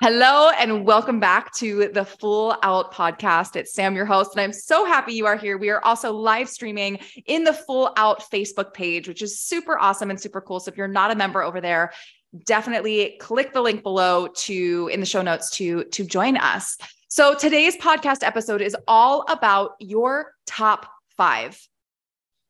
Hello 0.00 0.50
and 0.50 0.86
welcome 0.86 1.18
back 1.18 1.52
to 1.54 1.88
the 1.88 2.04
Full 2.04 2.56
Out 2.62 2.94
podcast. 2.94 3.56
It's 3.56 3.74
Sam, 3.74 3.96
your 3.96 4.04
host, 4.04 4.30
and 4.32 4.40
I'm 4.40 4.52
so 4.52 4.84
happy 4.84 5.12
you 5.12 5.26
are 5.26 5.34
here. 5.34 5.58
We 5.58 5.70
are 5.70 5.84
also 5.84 6.12
live 6.12 6.48
streaming 6.48 7.00
in 7.26 7.42
the 7.42 7.52
Full 7.52 7.92
Out 7.96 8.22
Facebook 8.30 8.72
page, 8.72 9.08
which 9.08 9.22
is 9.22 9.40
super 9.40 9.76
awesome 9.76 10.10
and 10.10 10.20
super 10.20 10.40
cool. 10.40 10.60
So 10.60 10.70
if 10.70 10.76
you're 10.76 10.86
not 10.86 11.10
a 11.10 11.16
member 11.16 11.42
over 11.42 11.60
there, 11.60 11.92
definitely 12.46 13.16
click 13.18 13.52
the 13.52 13.60
link 13.60 13.82
below 13.82 14.28
to 14.28 14.88
in 14.92 15.00
the 15.00 15.06
show 15.06 15.20
notes 15.20 15.50
to 15.56 15.82
to 15.82 16.04
join 16.04 16.36
us. 16.36 16.78
So 17.08 17.34
today's 17.34 17.76
podcast 17.76 18.22
episode 18.22 18.62
is 18.62 18.76
all 18.86 19.24
about 19.28 19.72
your 19.80 20.32
top 20.46 20.88
5. 21.16 21.60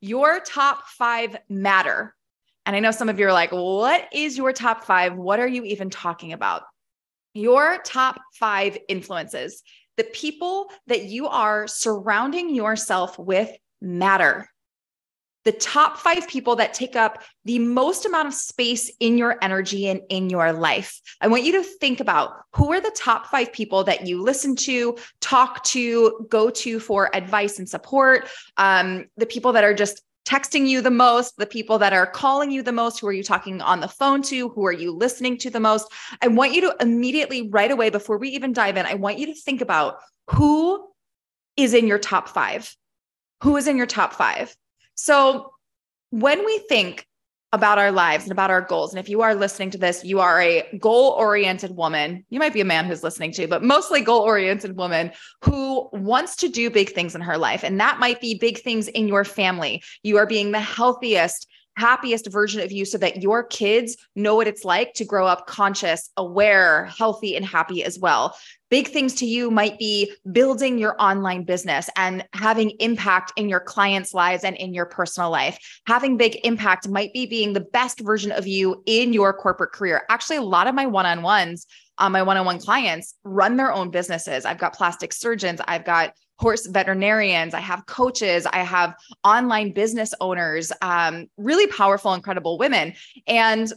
Your 0.03 0.41
top 0.41 0.87
5 0.87 1.39
matter. 1.49 2.15
And 2.67 2.77
I 2.77 2.81
know 2.81 2.91
some 2.91 3.09
of 3.09 3.19
you 3.19 3.27
are 3.27 3.33
like, 3.33 3.53
"What 3.53 4.07
is 4.13 4.37
your 4.37 4.53
top 4.53 4.85
5? 4.85 5.17
What 5.17 5.41
are 5.41 5.49
you 5.49 5.65
even 5.65 5.89
talking 5.89 6.35
about?" 6.35 6.65
Your 7.35 7.79
top 7.85 8.21
five 8.35 8.79
influences, 8.89 9.63
the 9.97 10.05
people 10.05 10.71
that 10.87 11.05
you 11.05 11.27
are 11.27 11.67
surrounding 11.67 12.55
yourself 12.55 13.19
with 13.19 13.51
matter. 13.81 14.49
The 15.45 15.53
top 15.53 15.99
five 15.99 16.29
people 16.29 16.57
that 16.57 16.75
take 16.75 16.95
up 16.95 17.23
the 17.45 17.59
most 17.59 18.05
amount 18.05 18.29
of 18.29 18.35
space 18.35 18.93
in 19.01 19.17
your 19.17 19.39
energy 19.41 19.89
and 19.89 20.03
in 20.11 20.29
your 20.29 20.53
life. 20.53 21.01
I 21.21 21.29
want 21.29 21.45
you 21.45 21.53
to 21.53 21.63
think 21.63 22.01
about 22.01 22.35
who 22.55 22.73
are 22.73 22.81
the 22.81 22.95
top 22.95 23.27
five 23.27 23.53
people 23.53 23.85
that 23.85 24.07
you 24.07 24.21
listen 24.23 24.57
to, 24.57 24.99
talk 25.21 25.65
to, 25.65 26.27
go 26.29 26.51
to 26.51 26.81
for 26.81 27.15
advice 27.15 27.59
and 27.59 27.69
support. 27.69 28.29
Um, 28.57 29.07
the 29.17 29.27
people 29.27 29.53
that 29.53 29.65
are 29.65 29.75
just 29.75 30.03
texting 30.29 30.69
you 30.69 30.83
the 30.83 30.91
most, 30.91 31.39
the 31.39 31.47
people 31.47 31.79
that 31.79 31.95
are 31.95 32.07
calling 32.07 32.51
you 32.51 32.63
the 32.63 32.71
most, 32.71 33.01
who 33.01 33.07
are 33.07 33.13
you 33.13 33.23
talking 33.23 33.63
on 33.63 33.81
the 33.81 33.89
phone 33.89 34.21
to, 34.21 34.51
who 34.51 34.67
are 34.67 34.73
you 34.73 34.93
listening 34.93 35.39
to 35.39 35.49
the 35.49 35.59
most. 35.59 35.91
I 36.21 36.29
want 36.29 36.53
you 36.53 36.61
to 36.63 36.77
immediately, 36.81 37.49
right 37.49 37.71
away, 37.71 37.89
before 37.89 38.19
we 38.19 38.29
even 38.31 38.53
dive 38.53 38.77
in, 38.77 38.85
I 38.85 38.95
want 38.95 39.19
you 39.19 39.27
to 39.27 39.35
think 39.35 39.63
about 39.63 39.97
who 40.31 40.87
is 41.57 41.73
in 41.73 41.87
your 41.87 41.99
top 41.99 42.29
five. 42.29 42.75
Who 43.43 43.57
is 43.57 43.67
in 43.67 43.79
your 43.79 43.87
top 43.87 44.13
five? 44.13 44.55
So 44.97 45.53
when 46.11 46.45
we 46.45 46.59
think 46.69 47.07
about 47.53 47.79
our 47.79 47.91
lives 47.91 48.25
and 48.25 48.33
about 48.33 48.51
our 48.51 48.61
goals. 48.61 48.93
And 48.93 49.01
if 49.01 49.09
you 49.09 49.23
are 49.23 49.35
listening 49.35 49.71
to 49.71 49.79
this, 49.79 50.05
you 50.05 50.21
are 50.21 50.41
a 50.41 50.69
goal 50.79 51.13
oriented 51.13 51.75
woman. 51.75 52.25
You 52.29 52.39
might 52.39 52.53
be 52.53 52.61
a 52.61 52.65
man 52.65 52.85
who's 52.85 53.03
listening 53.03 53.33
to, 53.33 53.49
but 53.49 53.63
mostly 53.63 54.03
goal 54.03 54.21
oriented 54.21 54.77
woman 54.77 55.13
who 55.43 55.89
wants 55.93 56.37
to 56.37 56.49
do 56.49 56.69
big 56.69 56.91
things 56.91 57.15
in 57.15 57.23
her 57.23 57.39
life. 57.39 57.65
And 57.65 57.81
that 57.81 57.99
might 57.99 58.21
be 58.21 58.39
big 58.39 58.61
things 58.61 58.89
in 58.89 59.09
your 59.09 59.25
family. 59.25 59.83
You 60.03 60.19
are 60.19 60.27
being 60.27 60.53
the 60.53 60.61
healthiest, 60.61 61.49
happiest 61.79 62.31
version 62.31 62.61
of 62.61 62.71
you 62.71 62.85
so 62.85 62.99
that 62.99 63.23
your 63.23 63.45
kids 63.45 63.97
know 64.15 64.35
what 64.35 64.49
it's 64.49 64.65
like 64.65 64.93
to 64.95 65.05
grow 65.07 65.27
up 65.27 65.47
conscious, 65.47 66.11
aware, 66.19 66.87
healthy, 66.87 67.35
and 67.35 67.47
happy 67.47 67.83
as 67.83 67.99
well. 67.99 68.37
Big 68.71 68.89
things 68.89 69.15
to 69.15 69.27
you 69.27 69.51
might 69.51 69.79
be 69.79 70.13
building 70.33 70.79
your 70.79 70.95
online 71.01 71.45
business 71.45 71.89
and 71.97 72.25
having 72.35 72.71
impact 72.81 73.33
in 73.37 73.49
your 73.49 73.61
clients' 73.61 74.13
lives 74.13 74.45
and 74.45 74.57
in 74.57 74.75
your 74.75 74.87
personal 74.87 75.31
life. 75.31 75.59
Having 75.87 76.17
big 76.19 76.39
impact 76.45 76.89
might 76.89 77.13
be 77.13 77.27
being 77.27 77.53
the 77.53 77.61
best 77.61 78.01
version 78.01 78.31
of 78.31 78.47
you 78.47 78.83
in 78.87 79.13
your 79.13 79.33
corporate 79.33 79.73
career. 79.73 80.03
Actually, 80.11 80.37
a 80.37 80.43
lot 80.43 80.67
of 80.67 80.75
my 80.75 80.87
one 80.87 81.07
on 81.07 81.23
ones, 81.23 81.67
um, 81.99 82.13
my 82.13 82.23
one 82.23 82.37
on 82.37 82.45
one 82.45 82.59
clients 82.59 83.15
run 83.25 83.57
their 83.57 83.73
own 83.73 83.91
businesses. 83.91 84.45
I've 84.45 84.59
got 84.59 84.75
plastic 84.75 85.13
surgeons, 85.13 85.61
I've 85.67 85.85
got 85.85 86.13
horse 86.39 86.67
veterinarians, 86.67 87.53
I 87.53 87.61
have 87.61 87.87
coaches, 87.87 88.47
I 88.47 88.59
have 88.59 88.95
online 89.25 89.73
business 89.73 90.15
owners, 90.21 90.71
um, 90.83 91.27
really 91.37 91.67
powerful, 91.67 92.15
incredible 92.15 92.59
women. 92.59 92.95
And 93.27 93.73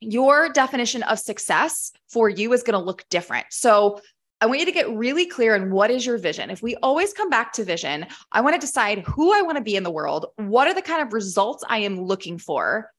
your 0.00 0.48
definition 0.48 1.02
of 1.04 1.18
success 1.18 1.92
for 2.08 2.28
you 2.28 2.52
is 2.52 2.62
going 2.62 2.78
to 2.78 2.84
look 2.84 3.04
different. 3.10 3.46
So 3.50 4.00
I 4.40 4.46
want 4.46 4.60
you 4.60 4.66
to 4.66 4.72
get 4.72 4.90
really 4.96 5.26
clear 5.26 5.54
on 5.54 5.70
what 5.70 5.90
is 5.90 6.06
your 6.06 6.16
vision. 6.16 6.48
If 6.48 6.62
we 6.62 6.74
always 6.76 7.12
come 7.12 7.28
back 7.28 7.52
to 7.54 7.64
vision, 7.64 8.06
I 8.32 8.40
want 8.40 8.54
to 8.54 8.66
decide 8.66 9.00
who 9.00 9.34
I 9.34 9.42
want 9.42 9.58
to 9.58 9.64
be 9.64 9.76
in 9.76 9.82
the 9.82 9.90
world. 9.90 10.26
What 10.36 10.66
are 10.66 10.74
the 10.74 10.80
kind 10.80 11.02
of 11.02 11.12
results 11.12 11.62
I 11.68 11.78
am 11.78 12.00
looking 12.00 12.38
for? 12.38 12.90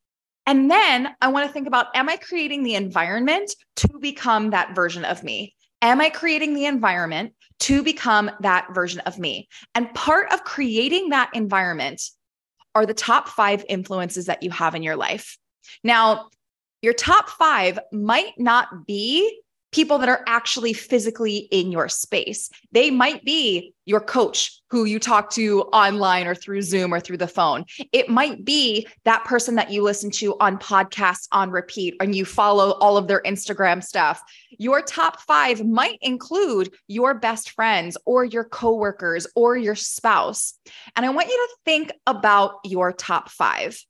And 0.45 0.69
then 0.69 1.09
I 1.19 1.29
want 1.29 1.47
to 1.47 1.53
think 1.53 1.67
about 1.67 1.87
am 1.95 2.09
I 2.09 2.17
creating 2.17 2.63
the 2.63 2.75
environment 2.75 3.55
to 3.77 3.99
become 3.99 4.51
that 4.51 4.75
version 4.75 5.03
of 5.03 5.23
me? 5.23 5.55
Am 5.81 5.99
I 5.99 6.09
creating 6.09 6.53
the 6.53 6.65
environment 6.65 7.33
to 7.61 7.81
become 7.81 8.29
that 8.41 8.67
version 8.73 8.99
of 9.01 9.17
me? 9.17 9.47
And 9.73 9.91
part 9.95 10.31
of 10.31 10.43
creating 10.43 11.09
that 11.09 11.31
environment 11.33 12.03
are 12.75 12.85
the 12.85 12.93
top 12.93 13.27
five 13.27 13.65
influences 13.67 14.27
that 14.27 14.43
you 14.43 14.51
have 14.51 14.75
in 14.75 14.83
your 14.83 14.95
life. 14.95 15.37
Now, 15.83 16.29
your 16.81 16.93
top 16.93 17.29
five 17.29 17.79
might 17.91 18.33
not 18.37 18.85
be 18.85 19.41
people 19.71 19.97
that 19.97 20.09
are 20.09 20.23
actually 20.27 20.73
physically 20.73 21.37
in 21.51 21.71
your 21.71 21.87
space. 21.87 22.49
They 22.71 22.91
might 22.91 23.23
be 23.23 23.73
your 23.85 24.01
coach 24.01 24.59
who 24.69 24.85
you 24.85 24.99
talk 24.99 25.29
to 25.31 25.63
online 25.63 26.27
or 26.27 26.35
through 26.35 26.61
Zoom 26.61 26.93
or 26.93 26.99
through 26.99 27.17
the 27.17 27.27
phone. 27.27 27.65
It 27.91 28.09
might 28.09 28.45
be 28.45 28.87
that 29.05 29.25
person 29.25 29.55
that 29.55 29.71
you 29.71 29.81
listen 29.81 30.11
to 30.11 30.37
on 30.39 30.57
podcasts 30.57 31.27
on 31.31 31.51
repeat 31.51 31.95
and 31.99 32.13
you 32.13 32.25
follow 32.25 32.71
all 32.79 32.97
of 32.97 33.07
their 33.07 33.21
Instagram 33.21 33.83
stuff. 33.83 34.21
Your 34.59 34.81
top 34.81 35.21
5 35.21 35.65
might 35.65 35.97
include 36.01 36.73
your 36.87 37.13
best 37.13 37.51
friends 37.51 37.97
or 38.05 38.23
your 38.23 38.43
coworkers 38.43 39.25
or 39.35 39.57
your 39.57 39.75
spouse. 39.75 40.53
And 40.95 41.05
I 41.05 41.09
want 41.09 41.29
you 41.29 41.37
to 41.37 41.55
think 41.65 41.91
about 42.05 42.55
your 42.65 42.91
top 42.91 43.29
5. 43.29 43.81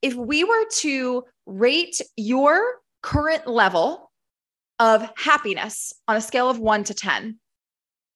If 0.00 0.14
we 0.14 0.44
were 0.44 0.64
to 0.76 1.24
rate 1.46 2.00
your 2.16 2.80
current 3.02 3.46
level 3.46 4.10
of 4.78 5.08
happiness 5.16 5.92
on 6.08 6.16
a 6.16 6.20
scale 6.20 6.48
of 6.48 6.58
one 6.58 6.84
to 6.84 6.94
10, 6.94 7.38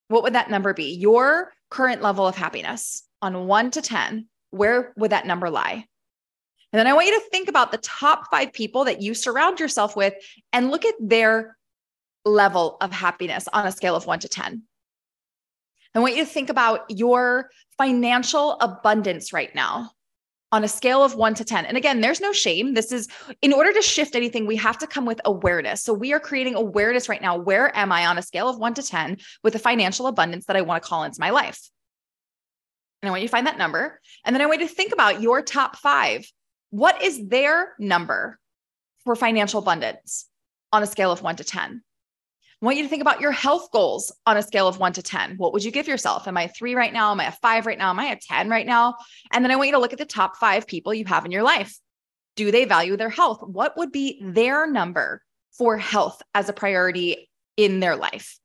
what 0.09 0.23
would 0.23 0.35
that 0.35 0.51
number 0.51 0.73
be? 0.73 0.95
Your 0.95 1.53
current 1.71 2.03
level 2.03 2.27
of 2.27 2.37
happiness 2.37 3.05
on 3.23 3.47
one 3.47 3.71
to 3.73 3.83
10, 3.83 4.29
where 4.51 4.93
would 4.97 5.11
that 5.11 5.27
number 5.27 5.51
lie? 5.51 5.85
And 6.73 6.79
then 6.81 6.87
I 6.87 6.93
want 6.93 7.07
you 7.07 7.19
to 7.19 7.29
think 7.31 7.49
about 7.49 7.73
the 7.73 7.79
top 7.79 8.31
five 8.31 8.53
people 8.53 8.85
that 8.85 9.01
you 9.01 9.15
surround 9.15 9.61
yourself 9.61 9.97
with 9.97 10.15
and 10.53 10.71
look 10.71 10.85
at 10.85 10.95
their 11.01 11.57
level 12.25 12.77
of 12.81 12.93
happiness 12.93 13.49
on 13.53 13.67
a 13.67 13.73
scale 13.73 13.97
of 13.97 14.07
one 14.07 14.19
to 14.21 14.29
10. 14.29 14.63
I 15.95 15.99
want 15.99 16.17
you 16.17 16.25
to 16.25 16.31
think 16.31 16.51
about 16.51 16.85
your 16.91 17.49
financial 17.79 18.59
abundance 18.61 19.33
right 19.33 19.55
now 19.55 19.93
on 20.57 20.65
a 20.65 20.69
scale 20.69 21.05
of 21.05 21.15
one 21.15 21.35
to 21.35 21.45
10. 21.45 21.67
And 21.67 21.77
again, 21.77 22.01
there's 22.01 22.19
no 22.19 22.33
shame. 22.33 22.73
This 22.73 22.91
is 22.91 23.09
in 23.43 23.53
order 23.53 23.75
to 23.75 23.83
shift 23.83 24.17
anything, 24.17 24.47
we 24.47 24.57
have 24.57 24.79
to 24.79 24.87
come 24.87 25.05
with 25.05 25.21
awareness. 25.27 25.83
So 25.83 25.93
we 25.93 26.15
are 26.15 26.19
creating 26.19 26.55
awareness 26.55 27.11
right 27.11 27.21
now. 27.21 27.37
Where 27.37 27.77
am 27.77 27.93
I 27.93 28.07
on 28.07 28.17
a 28.17 28.23
scale 28.23 28.49
of 28.49 28.59
one 28.59 28.73
to 28.73 28.83
10 28.83 29.19
with 29.45 29.53
the 29.53 29.59
financial 29.59 30.07
abundance 30.07 30.47
that 30.47 30.57
I 30.57 30.63
want 30.63 30.83
to 30.83 30.89
call 30.89 31.05
into 31.05 31.21
my 31.21 31.29
life? 31.29 31.61
And 33.03 33.09
I 33.09 33.11
want 33.11 33.21
you 33.21 33.29
to 33.29 33.33
find 33.33 33.47
that 33.47 33.59
number. 33.59 34.01
And 34.25 34.35
then 34.35 34.41
I 34.41 34.47
want 34.47 34.63
you 34.63 34.67
to 34.67 34.75
think 34.75 34.95
about 34.95 35.21
your 35.21 35.43
top 35.43 35.77
five. 35.77 36.27
What 36.71 37.03
is 37.03 37.29
their 37.29 37.75
number 37.79 38.39
for 39.05 39.15
financial 39.15 39.61
abundance 39.61 40.27
on 40.73 40.83
a 40.83 40.87
scale 40.87 41.13
of 41.13 41.21
one 41.21 41.37
to 41.37 41.45
10? 41.45 41.83
I 42.63 42.65
want 42.65 42.79
you 42.79 42.85
to 42.85 42.89
think 42.89 43.03
about 43.03 43.21
your 43.21 43.33
health 43.33 43.71
goals 43.71 44.11
on 44.25 44.39
a 44.39 44.43
scale 44.43 44.67
of 44.67 44.79
one 44.79 44.95
to 44.95 45.03
10. 45.03 45.37
What 45.37 45.53
would 45.53 45.63
you 45.63 45.71
give 45.71 45.87
yourself? 45.87 46.27
Am 46.27 46.39
I 46.39 46.47
three 46.47 46.75
right 46.75 46.93
now? 46.93 47.11
Am 47.11 47.21
I 47.21 47.27
a 47.27 47.33
five 47.33 47.67
right 47.67 47.77
now? 47.77 47.91
Am 47.91 48.01
I 48.01 48.07
a 48.07 48.17
10 48.17 48.49
right 48.49 48.65
now? 48.65 48.95
And 49.31 49.45
then 49.45 49.51
I 49.51 49.57
want 49.57 49.69
you 49.69 49.75
to 49.75 49.79
look 49.79 49.93
at 49.93 49.99
the 49.99 50.07
top 50.07 50.39
five 50.39 50.67
people 50.67 50.95
you 50.95 51.05
have 51.05 51.27
in 51.27 51.31
your 51.31 51.43
life. 51.43 51.79
Do 52.35 52.51
they 52.51 52.65
value 52.65 52.97
their 52.97 53.11
health? 53.11 53.43
What 53.43 53.77
would 53.77 53.93
be 53.93 54.19
their 54.23 54.71
number 54.71 55.23
for 55.53 55.77
health 55.77 56.23
as 56.35 56.49
a 56.49 56.55
priority 56.55 57.29
in 57.59 57.81
their 57.81 57.95
life? 57.95 58.39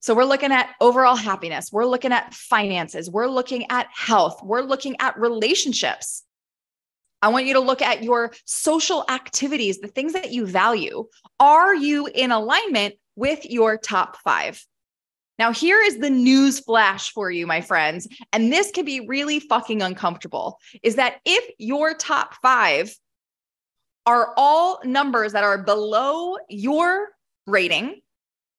So 0.00 0.12
we're 0.12 0.24
looking 0.24 0.52
at 0.52 0.74
overall 0.80 1.16
happiness. 1.16 1.70
We're 1.72 1.86
looking 1.86 2.12
at 2.12 2.34
finances. 2.34 3.08
We're 3.08 3.28
looking 3.28 3.70
at 3.70 3.86
health. 3.94 4.40
We're 4.42 4.62
looking 4.62 4.96
at 4.98 5.18
relationships. 5.18 6.24
I 7.22 7.28
want 7.28 7.46
you 7.46 7.54
to 7.54 7.60
look 7.60 7.80
at 7.80 8.02
your 8.02 8.34
social 8.44 9.04
activities, 9.08 9.78
the 9.78 9.88
things 9.88 10.12
that 10.14 10.32
you 10.32 10.46
value. 10.46 11.06
Are 11.40 11.74
you 11.74 12.06
in 12.06 12.32
alignment 12.32 12.96
with 13.16 13.44
your 13.44 13.76
top 13.76 14.16
five. 14.18 14.64
Now, 15.38 15.52
here 15.52 15.80
is 15.80 15.98
the 15.98 16.10
news 16.10 16.60
flash 16.60 17.10
for 17.10 17.30
you, 17.30 17.46
my 17.46 17.60
friends. 17.60 18.06
And 18.32 18.52
this 18.52 18.70
can 18.70 18.84
be 18.84 19.00
really 19.00 19.40
fucking 19.40 19.82
uncomfortable 19.82 20.58
is 20.82 20.94
that 20.96 21.16
if 21.24 21.52
your 21.58 21.94
top 21.94 22.34
five 22.40 22.94
are 24.06 24.32
all 24.36 24.80
numbers 24.84 25.32
that 25.32 25.44
are 25.44 25.58
below 25.58 26.36
your 26.48 27.08
rating 27.46 28.00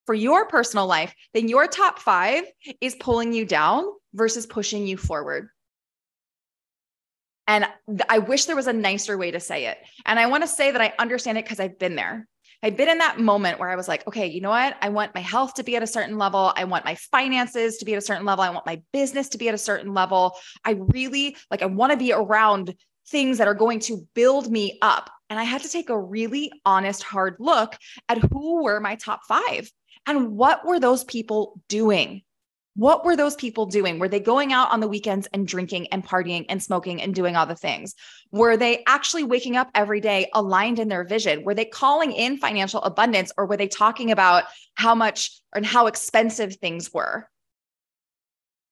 for 0.04 0.14
your 0.14 0.46
personal 0.46 0.86
life, 0.86 1.14
then 1.34 1.48
your 1.48 1.66
top 1.66 1.98
five 1.98 2.44
is 2.80 2.94
pulling 2.96 3.32
you 3.32 3.44
down 3.44 3.84
versus 4.12 4.46
pushing 4.46 4.86
you 4.86 4.96
forward. 4.96 5.48
And 7.48 7.66
I 8.08 8.18
wish 8.18 8.46
there 8.46 8.56
was 8.56 8.66
a 8.66 8.72
nicer 8.72 9.16
way 9.16 9.30
to 9.30 9.40
say 9.40 9.66
it. 9.66 9.78
And 10.04 10.18
I 10.18 10.26
want 10.26 10.42
to 10.42 10.48
say 10.48 10.70
that 10.72 10.80
I 10.80 10.92
understand 10.98 11.38
it 11.38 11.44
because 11.44 11.60
I've 11.60 11.78
been 11.78 11.94
there. 11.94 12.26
I'd 12.66 12.76
been 12.76 12.88
in 12.88 12.98
that 12.98 13.20
moment 13.20 13.60
where 13.60 13.70
I 13.70 13.76
was 13.76 13.86
like, 13.86 14.04
okay, 14.08 14.26
you 14.26 14.40
know 14.40 14.50
what? 14.50 14.76
I 14.82 14.88
want 14.88 15.14
my 15.14 15.20
health 15.20 15.54
to 15.54 15.62
be 15.62 15.76
at 15.76 15.84
a 15.84 15.86
certain 15.86 16.18
level. 16.18 16.52
I 16.56 16.64
want 16.64 16.84
my 16.84 16.96
finances 16.96 17.76
to 17.76 17.84
be 17.84 17.92
at 17.92 17.98
a 17.98 18.00
certain 18.00 18.26
level. 18.26 18.42
I 18.42 18.50
want 18.50 18.66
my 18.66 18.82
business 18.92 19.28
to 19.28 19.38
be 19.38 19.46
at 19.48 19.54
a 19.54 19.58
certain 19.58 19.94
level. 19.94 20.36
I 20.64 20.72
really 20.72 21.36
like, 21.48 21.62
I 21.62 21.66
want 21.66 21.92
to 21.92 21.96
be 21.96 22.12
around 22.12 22.74
things 23.08 23.38
that 23.38 23.46
are 23.46 23.54
going 23.54 23.78
to 23.82 24.04
build 24.16 24.50
me 24.50 24.78
up. 24.82 25.10
and 25.30 25.38
I 25.38 25.44
had 25.44 25.62
to 25.62 25.68
take 25.68 25.90
a 25.90 26.00
really 26.00 26.50
honest, 26.64 27.04
hard 27.04 27.36
look 27.38 27.76
at 28.08 28.18
who 28.18 28.64
were 28.64 28.80
my 28.80 28.96
top 28.96 29.20
five 29.28 29.70
and 30.04 30.32
what 30.32 30.66
were 30.66 30.80
those 30.80 31.04
people 31.04 31.60
doing? 31.68 32.22
What 32.76 33.06
were 33.06 33.16
those 33.16 33.34
people 33.34 33.64
doing? 33.64 33.98
Were 33.98 34.08
they 34.08 34.20
going 34.20 34.52
out 34.52 34.70
on 34.70 34.80
the 34.80 34.88
weekends 34.88 35.26
and 35.32 35.48
drinking 35.48 35.88
and 35.92 36.04
partying 36.04 36.44
and 36.50 36.62
smoking 36.62 37.00
and 37.00 37.14
doing 37.14 37.34
all 37.34 37.46
the 37.46 37.56
things? 37.56 37.94
Were 38.32 38.56
they 38.56 38.84
actually 38.86 39.24
waking 39.24 39.56
up 39.56 39.70
every 39.74 40.00
day 40.00 40.28
aligned 40.34 40.78
in 40.78 40.88
their 40.88 41.04
vision? 41.04 41.42
Were 41.42 41.54
they 41.54 41.64
calling 41.64 42.12
in 42.12 42.36
financial 42.36 42.82
abundance 42.82 43.32
or 43.38 43.46
were 43.46 43.56
they 43.56 43.66
talking 43.66 44.10
about 44.10 44.44
how 44.74 44.94
much 44.94 45.40
and 45.54 45.64
how 45.64 45.86
expensive 45.86 46.56
things 46.56 46.92
were? 46.92 47.26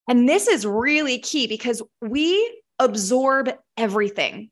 And 0.06 0.28
this 0.28 0.48
is 0.48 0.66
really 0.66 1.18
key 1.18 1.46
because 1.46 1.82
we 2.02 2.60
absorb 2.78 3.50
everything. 3.78 4.50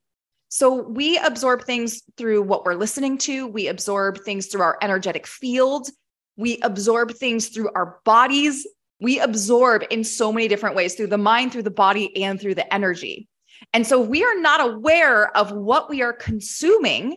So 0.48 0.82
we 0.82 1.18
absorb 1.18 1.64
things 1.64 2.02
through 2.16 2.42
what 2.42 2.64
we're 2.64 2.74
listening 2.74 3.18
to, 3.18 3.46
we 3.46 3.68
absorb 3.68 4.18
things 4.24 4.46
through 4.46 4.62
our 4.62 4.78
energetic 4.80 5.26
field, 5.26 5.88
we 6.36 6.58
absorb 6.62 7.12
things 7.12 7.48
through 7.48 7.70
our 7.74 8.00
bodies. 8.04 8.66
We 9.02 9.18
absorb 9.18 9.82
in 9.90 10.04
so 10.04 10.32
many 10.32 10.48
different 10.48 10.76
ways 10.76 10.94
through 10.94 11.08
the 11.08 11.18
mind, 11.18 11.52
through 11.52 11.64
the 11.64 11.70
body, 11.70 12.16
and 12.22 12.40
through 12.40 12.54
the 12.54 12.72
energy. 12.72 13.28
And 13.74 13.86
so 13.86 14.00
we 14.00 14.24
are 14.24 14.40
not 14.40 14.60
aware 14.60 15.36
of 15.36 15.52
what 15.52 15.90
we 15.90 16.02
are 16.02 16.12
consuming, 16.12 17.16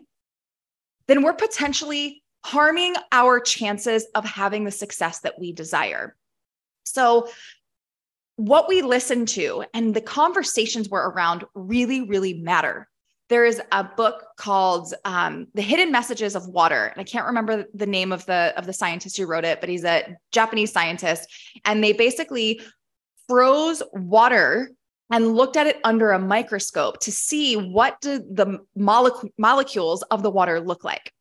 then 1.07 1.21
we're 1.21 1.33
potentially 1.33 2.23
harming 2.43 2.95
our 3.11 3.39
chances 3.39 4.05
of 4.15 4.25
having 4.25 4.63
the 4.63 4.71
success 4.71 5.19
that 5.19 5.39
we 5.39 5.51
desire. 5.51 6.15
So 6.85 7.29
what 8.35 8.67
we 8.67 8.81
listen 8.81 9.25
to 9.27 9.63
and 9.73 9.95
the 9.95 10.01
conversations 10.01 10.89
we're 10.89 11.09
around 11.09 11.45
really, 11.53 12.01
really 12.01 12.33
matter. 12.33 12.88
There 13.30 13.45
is 13.45 13.62
a 13.72 13.83
book 13.83 14.24
called 14.38 14.94
um, 15.04 15.48
"The 15.54 15.62
Hidden 15.62 15.92
Messages 15.92 16.36
of 16.36 16.48
Water," 16.48 16.86
and 16.86 17.01
I 17.01 17.04
can't 17.04 17.25
remember 17.25 17.66
the 17.74 17.86
name 17.86 18.12
of 18.12 18.25
the 18.25 18.54
of 18.57 18.66
the 18.66 18.74
scientist 18.74 19.18
who 19.18 19.25
wrote 19.25 19.45
it, 19.45 19.60
but 19.60 19.69
he's 19.69 19.83
a 19.83 20.16
Japanese 20.31 20.72
scientist, 20.72 21.27
and 21.66 21.83
they 21.83 21.94
basically 21.94 22.62
froze 23.27 23.81
water 23.94 24.72
and 25.12 25.36
looked 25.36 25.57
at 25.57 25.68
it 25.68 25.80
under 25.83 26.12
a 26.12 26.19
microscope 26.19 27.00
to 27.00 27.12
see 27.12 27.56
what 27.56 28.00
do 28.01 28.19
the 28.19 28.60
molecule, 28.75 29.31
molecules 29.38 30.01
of 30.04 30.24
the 30.24 30.31
water 30.31 30.60
look 30.60 30.83
like 30.83 31.12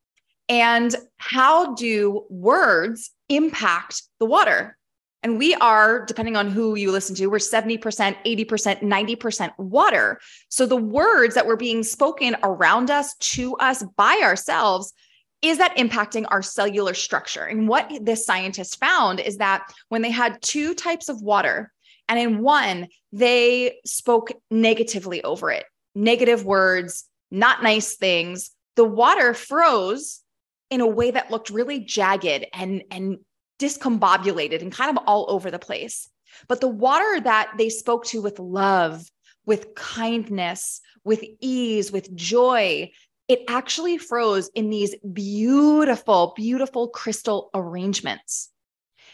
and 0.49 0.95
how 1.17 1.75
do 1.75 2.25
words 2.29 3.11
impact 3.29 4.03
the 4.21 4.27
water 4.27 4.77
and 5.25 5.38
we 5.38 5.55
are, 5.55 6.05
depending 6.05 6.37
on 6.37 6.50
who 6.50 6.75
you 6.75 6.93
listen 6.93 7.17
to, 7.17 7.26
we're 7.29 7.38
70%, 7.38 7.81
80%, 7.81 8.82
90% 8.82 9.59
water. 9.59 10.21
So 10.50 10.67
the 10.67 10.76
words 10.76 11.35
that 11.35 11.47
were 11.47 11.56
being 11.56 11.82
spoken 11.82 12.37
around 12.43 12.91
us, 12.91 13.15
to 13.15 13.56
us, 13.56 13.82
by 13.97 14.21
ourselves, 14.23 14.93
is 15.41 15.56
that 15.59 15.76
impacting 15.79 16.26
our 16.29 16.43
cellular 16.43 16.93
structure? 16.93 17.44
And 17.44 17.67
what 17.67 17.91
this 18.03 18.26
scientist 18.26 18.79
found 18.79 19.19
is 19.19 19.38
that 19.38 19.67
when 19.88 20.03
they 20.03 20.11
had 20.11 20.43
two 20.43 20.75
types 20.75 21.09
of 21.09 21.23
water, 21.23 21.73
and 22.06 22.19
in 22.19 22.41
one, 22.41 22.88
they 23.11 23.79
spoke 23.87 24.31
negatively 24.50 25.25
over 25.25 25.50
it, 25.50 25.65
negative 25.94 26.44
words, 26.44 27.05
not 27.31 27.62
nice 27.62 27.97
things, 27.97 28.50
the 28.77 28.85
water 28.85 29.32
froze 29.32 30.20
in 30.69 30.82
a 30.82 30.87
way 30.87 31.11
that 31.11 31.31
looked 31.31 31.49
really 31.49 31.81
jagged 31.81 32.47
and, 32.53 32.82
and 32.91 33.19
discombobulated 33.59 34.62
and 34.62 34.73
kind 34.73 34.97
of 34.97 35.03
all 35.06 35.27
over 35.29 35.51
the 35.51 35.59
place. 35.59 36.09
But 36.49 36.61
the 36.61 36.69
water 36.69 37.21
that 37.21 37.53
they 37.59 37.69
spoke 37.69 38.05
to 38.06 38.21
with 38.21 38.39
love, 38.39 39.09
with 39.47 39.75
kindness, 39.75 40.81
with 41.05 41.25
ease, 41.41 41.93
with 41.93 42.15
joy, 42.15 42.91
it 43.29 43.43
actually 43.49 43.99
froze 43.99 44.51
in 44.55 44.71
these 44.71 44.95
beautiful, 45.12 46.33
beautiful 46.37 46.89
crystal 46.89 47.51
arrangements. 47.55 48.51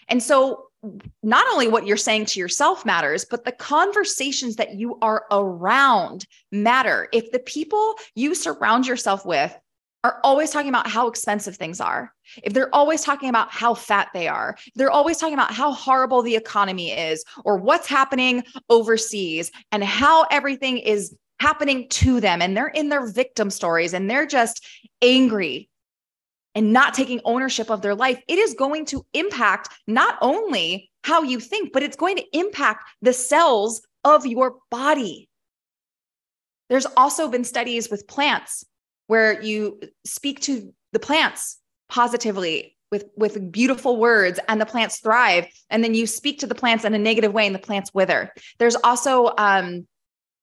And 0.09 0.23
so, 0.23 0.67
not 1.23 1.47
only 1.53 1.69
what 1.69 1.87
you're 1.87 1.99
saying 1.99 2.25
to 2.25 2.41
yourself 2.41 2.87
matters, 2.87 3.27
but 3.27 3.45
the 3.45 3.53
conversations 3.53 4.57
that 4.57 4.77
you 4.77 4.99
are 5.03 5.27
around 5.31 6.27
matter. 6.51 7.07
If 7.13 7.31
the 7.33 7.39
people 7.39 7.97
you 8.15 8.35
surround 8.35 8.87
yourself 8.87 9.27
with 9.27 9.55
are 10.03 10.21
always 10.25 10.51
talking 10.51 10.69
about 10.69 10.89
how 10.89 11.09
expensive 11.09 11.57
things 11.57 11.81
are, 11.81 12.13
if 12.43 12.53
they're 12.53 12.75
always 12.75 13.03
talking 13.03 13.29
about 13.29 13.51
how 13.51 13.75
fat 13.75 14.09
they 14.15 14.29
are, 14.29 14.57
they're 14.75 14.91
always 14.91 15.19
talking 15.19 15.35
about 15.35 15.53
how 15.53 15.73
horrible 15.73 16.23
the 16.23 16.37
economy 16.37 16.93
is 16.93 17.25
or 17.45 17.57
what's 17.57 17.87
happening 17.87 18.43
overseas 18.71 19.51
and 19.73 19.85
how 19.85 20.27
everything 20.31 20.79
is 20.79 21.15
happening 21.39 21.89
to 21.89 22.21
them 22.21 22.41
and 22.41 22.57
they're 22.57 22.69
in 22.69 22.89
their 22.89 23.07
victim 23.07 23.51
stories 23.51 23.93
and 23.93 24.11
they're 24.11 24.27
just 24.27 24.67
angry 25.03 25.69
and 26.55 26.73
not 26.73 26.95
taking 26.95 27.21
ownership 27.25 27.71
of 27.71 27.83
their 27.83 27.95
life, 27.95 28.21
it 28.27 28.39
is 28.39 28.55
going 28.55 28.85
to 28.85 29.05
impact 29.15 29.69
not 29.87 30.19
only 30.21 30.91
how 31.05 31.23
you 31.23 31.41
think, 31.41 31.73
but 31.73 31.83
it's 31.83 31.97
going 31.97 32.17
to 32.17 32.39
impact 32.39 32.85
the 33.03 33.13
cells 33.13 33.83
of 34.05 34.27
your 34.27 34.57
body. 34.71 35.29
There's 36.69 36.87
also 36.97 37.29
been 37.29 37.45
studies 37.45 37.91
with 37.91 38.07
plants 38.07 38.65
where 39.11 39.43
you 39.43 39.81
speak 40.05 40.39
to 40.39 40.73
the 40.93 41.01
plants 41.01 41.59
positively 41.89 42.77
with 42.93 43.07
with 43.17 43.51
beautiful 43.51 43.97
words 43.97 44.39
and 44.47 44.61
the 44.61 44.67
plants 44.67 45.01
thrive. 45.01 45.49
And 45.69 45.83
then 45.83 45.95
you 45.95 46.07
speak 46.07 46.39
to 46.39 46.47
the 46.47 46.55
plants 46.55 46.85
in 46.85 46.95
a 46.95 46.99
negative 46.99 47.33
way 47.33 47.45
and 47.45 47.53
the 47.53 47.59
plants 47.59 47.93
wither. 47.93 48.33
There's 48.61 48.77
also 48.77 49.33
um, 49.37 49.89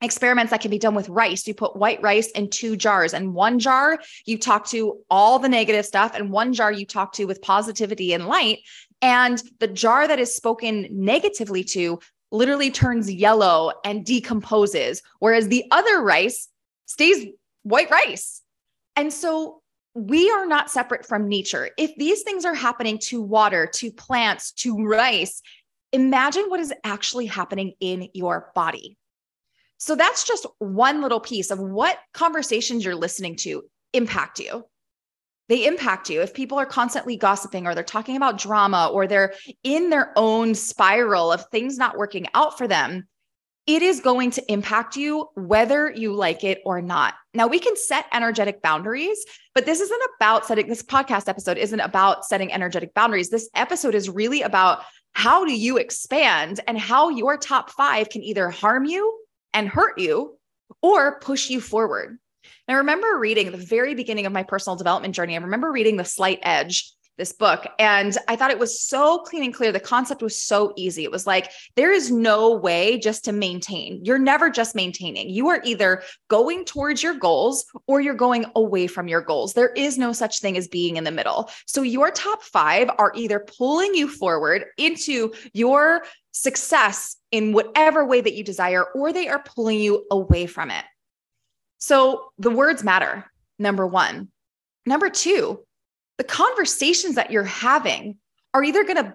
experiments 0.01 0.51
that 0.51 0.59
can 0.59 0.69
be 0.69 0.79
done 0.79 0.95
with 0.95 1.07
rice. 1.07 1.47
You 1.47 1.53
put 1.53 1.77
white 1.77 2.01
rice 2.01 2.29
in 2.31 2.49
two 2.49 2.75
jars 2.75 3.13
and 3.13 3.33
one 3.33 3.57
jar 3.57 3.99
you 4.25 4.37
talk 4.37 4.67
to 4.67 4.99
all 5.09 5.39
the 5.39 5.47
negative 5.47 5.85
stuff 5.85 6.11
and 6.13 6.29
one 6.29 6.51
jar 6.51 6.69
you 6.69 6.85
talk 6.85 7.13
to 7.13 7.23
with 7.23 7.41
positivity 7.41 8.11
and 8.11 8.27
light. 8.27 8.59
And 9.01 9.41
the 9.61 9.69
jar 9.69 10.09
that 10.09 10.19
is 10.19 10.35
spoken 10.35 10.89
negatively 10.91 11.63
to 11.75 11.99
literally 12.33 12.69
turns 12.69 13.09
yellow 13.09 13.71
and 13.85 14.05
decomposes 14.05 15.01
whereas 15.19 15.47
the 15.47 15.63
other 15.71 16.01
rice 16.01 16.49
stays 16.85 17.27
white 17.63 17.89
rice 17.89 18.41
and 18.97 19.13
so 19.13 19.61
we 19.93 20.29
are 20.29 20.45
not 20.45 20.69
separate 20.69 21.05
from 21.05 21.29
nature. 21.29 21.69
If 21.77 21.95
these 21.95 22.23
things 22.23 22.45
are 22.45 22.53
happening 22.53 22.99
to 23.03 23.21
water, 23.21 23.67
to 23.75 23.91
plants, 23.91 24.51
to 24.53 24.75
rice, 24.85 25.41
imagine 25.93 26.45
what 26.49 26.59
is 26.59 26.73
actually 26.83 27.27
happening 27.27 27.73
in 27.79 28.09
your 28.13 28.51
body. 28.53 28.97
So 29.77 29.95
that's 29.95 30.23
just 30.23 30.45
one 30.59 31.01
little 31.01 31.19
piece 31.19 31.51
of 31.51 31.59
what 31.59 31.97
conversations 32.13 32.83
you're 32.83 32.95
listening 32.95 33.35
to 33.37 33.63
impact 33.93 34.39
you. 34.39 34.65
They 35.49 35.65
impact 35.65 36.09
you. 36.09 36.21
If 36.21 36.33
people 36.33 36.59
are 36.59 36.65
constantly 36.65 37.15
gossiping 37.15 37.67
or 37.67 37.73
they're 37.73 37.83
talking 37.83 38.17
about 38.17 38.37
drama 38.37 38.89
or 38.91 39.07
they're 39.07 39.33
in 39.63 39.89
their 39.89 40.11
own 40.15 40.55
spiral 40.55 41.31
of 41.31 41.45
things 41.49 41.77
not 41.77 41.97
working 41.97 42.27
out 42.33 42.57
for 42.57 42.67
them, 42.67 43.07
it 43.67 43.81
is 43.81 43.99
going 43.99 44.31
to 44.31 44.51
impact 44.51 44.95
you 44.95 45.27
whether 45.35 45.91
you 45.91 46.13
like 46.13 46.45
it 46.45 46.61
or 46.65 46.81
not. 46.81 47.15
Now, 47.33 47.47
we 47.47 47.59
can 47.59 47.75
set 47.75 48.05
energetic 48.13 48.61
boundaries, 48.61 49.23
but 49.53 49.65
this 49.65 49.81
isn't 49.81 50.01
about 50.15 50.45
setting 50.45 50.67
this 50.67 50.81
podcast 50.81 51.27
episode 51.27 51.57
isn't 51.57 51.79
about 51.81 52.25
setting 52.25 52.51
energetic 52.51 52.93
boundaries. 52.93 53.29
This 53.29 53.49
episode 53.53 53.93
is 53.93 54.09
really 54.09 54.41
about 54.41 54.83
how 55.11 55.45
do 55.45 55.53
you 55.53 55.77
expand 55.77 56.61
and 56.65 56.79
how 56.79 57.09
your 57.09 57.37
top 57.37 57.69
5 57.71 58.09
can 58.09 58.23
either 58.23 58.49
harm 58.49 58.85
you 58.85 59.19
and 59.53 59.67
hurt 59.67 59.99
you 59.99 60.37
or 60.81 61.19
push 61.19 61.49
you 61.49 61.59
forward. 61.59 62.17
And 62.67 62.75
I 62.75 62.79
remember 62.79 63.17
reading 63.17 63.51
the 63.51 63.57
very 63.57 63.95
beginning 63.95 64.25
of 64.25 64.31
my 64.31 64.43
personal 64.43 64.77
development 64.77 65.15
journey. 65.15 65.35
I 65.35 65.41
remember 65.41 65.71
reading 65.71 65.97
The 65.97 66.05
Slight 66.05 66.39
Edge 66.43 66.93
this 67.17 67.33
book. 67.33 67.65
And 67.79 68.15
I 68.27 68.35
thought 68.35 68.51
it 68.51 68.59
was 68.59 68.79
so 68.81 69.19
clean 69.19 69.43
and 69.43 69.53
clear. 69.53 69.71
The 69.71 69.79
concept 69.79 70.21
was 70.21 70.39
so 70.39 70.73
easy. 70.75 71.03
It 71.03 71.11
was 71.11 71.25
like, 71.25 71.51
there 71.75 71.91
is 71.91 72.11
no 72.11 72.55
way 72.55 72.99
just 72.99 73.25
to 73.25 73.31
maintain. 73.31 74.05
You're 74.05 74.19
never 74.19 74.49
just 74.49 74.75
maintaining. 74.75 75.29
You 75.29 75.49
are 75.49 75.61
either 75.63 76.03
going 76.29 76.63
towards 76.63 77.01
your 77.01 77.15
goals 77.15 77.65
or 77.87 78.01
you're 78.01 78.13
going 78.13 78.45
away 78.55 78.87
from 78.87 79.07
your 79.07 79.21
goals. 79.21 79.53
There 79.53 79.69
is 79.69 79.97
no 79.97 80.13
such 80.13 80.39
thing 80.39 80.57
as 80.57 80.67
being 80.67 80.97
in 80.97 81.03
the 81.03 81.11
middle. 81.11 81.49
So 81.65 81.81
your 81.81 82.11
top 82.11 82.43
five 82.43 82.89
are 82.97 83.11
either 83.15 83.39
pulling 83.39 83.95
you 83.95 84.07
forward 84.07 84.65
into 84.77 85.33
your 85.53 86.03
success 86.31 87.15
in 87.31 87.51
whatever 87.51 88.05
way 88.05 88.21
that 88.21 88.35
you 88.35 88.43
desire, 88.43 88.83
or 88.83 89.11
they 89.11 89.27
are 89.27 89.43
pulling 89.43 89.79
you 89.79 90.05
away 90.11 90.45
from 90.45 90.69
it. 90.69 90.85
So 91.79 92.31
the 92.37 92.51
words 92.51 92.83
matter, 92.83 93.25
number 93.57 93.87
one. 93.87 94.29
Number 94.85 95.09
two, 95.09 95.65
the 96.17 96.23
conversations 96.23 97.15
that 97.15 97.31
you're 97.31 97.43
having 97.43 98.17
are 98.53 98.63
either 98.63 98.83
going 98.83 98.97
to 99.03 99.13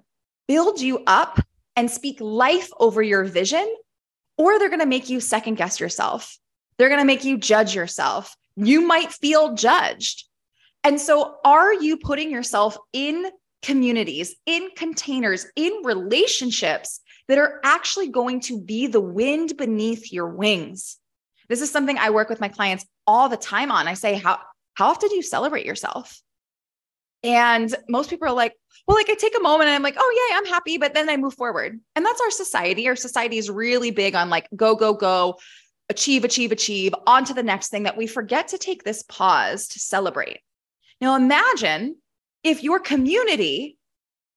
build 0.49 0.81
you 0.81 1.03
up 1.07 1.41
and 1.77 1.91
speak 1.91 2.21
life 2.21 2.71
over 2.79 3.03
your 3.03 3.25
vision, 3.25 3.67
or 4.37 4.59
they're 4.59 4.69
going 4.69 4.81
to 4.81 4.87
make 4.87 5.09
you 5.09 5.21
second 5.21 5.57
guess 5.57 5.81
yourself. 5.81 6.39
They're 6.79 6.89
going 6.89 7.01
to 7.01 7.07
make 7.07 7.25
you 7.25 7.39
judge 7.39 7.75
yourself. 7.75 8.37
You 8.57 8.83
might 8.83 9.13
feel 9.13 9.55
judged. 9.55 10.25
And 10.85 11.01
so, 11.01 11.37
are 11.45 11.73
you 11.73 11.97
putting 11.97 12.31
yourself 12.31 12.77
in 12.93 13.27
communities, 13.63 14.35
in 14.47 14.69
containers, 14.77 15.47
in 15.55 15.73
relationships 15.85 17.01
that 17.29 17.39
are 17.39 17.61
actually 17.65 18.09
going 18.09 18.41
to 18.41 18.61
be 18.61 18.89
the 18.89 19.01
wind 19.01 19.57
beneath 19.57 20.13
your 20.13 20.29
wings? 20.29 20.99
This 21.49 21.61
is 21.61 21.71
something 21.71 21.99
I 21.99 22.11
work 22.11 22.29
with 22.29 22.41
my 22.41 22.49
clients 22.49 22.85
all 23.07 23.29
the 23.29 23.37
time 23.37 23.71
on. 23.71 23.87
I 23.87 23.95
say, 23.95 24.15
How 24.15 24.41
how 24.75 24.89
often 24.89 25.09
do 25.09 25.17
you 25.17 25.23
celebrate 25.23 25.67
yourself? 25.67 26.21
And 27.23 27.75
most 27.89 28.11
people 28.11 28.29
are 28.29 28.33
like, 28.33 28.55
well, 28.87 28.97
like 28.97 29.09
I 29.09 29.15
take 29.15 29.37
a 29.39 29.43
moment 29.43 29.69
and 29.69 29.77
I'm 29.77 29.83
like, 29.83 29.97
oh, 29.97 30.29
yeah, 30.31 30.39
I'm 30.39 30.47
happy. 30.47 30.77
But 30.77 30.95
then 30.95 31.09
I 31.09 31.17
move 31.17 31.35
forward. 31.35 31.79
And 31.95 32.05
that's 32.05 32.21
our 32.21 32.31
society. 32.31 32.89
Our 32.89 32.97
society 32.97 33.39
is 33.39 33.49
really 33.49 33.91
big 33.91 34.15
on 34.15 34.29
like, 34.29 34.49
go, 34.57 34.75
go, 34.75 34.93
go, 34.93 35.39
achieve, 35.89 36.25
achieve, 36.25 36.53
achieve, 36.53 36.95
on 37.07 37.25
to 37.27 37.35
the 37.35 37.43
next 37.43 37.69
thing 37.69 37.85
that 37.85 37.97
we 37.97 38.07
forget 38.07 38.49
to 38.49 38.59
take 38.59 38.83
this 38.83 39.03
pause 39.05 39.69
to 39.69 39.79
celebrate. 39.79 40.41
Now, 41.01 41.17
imagine 41.17 41.97
if 42.43 42.63
your 42.63 42.81
community 42.81 43.79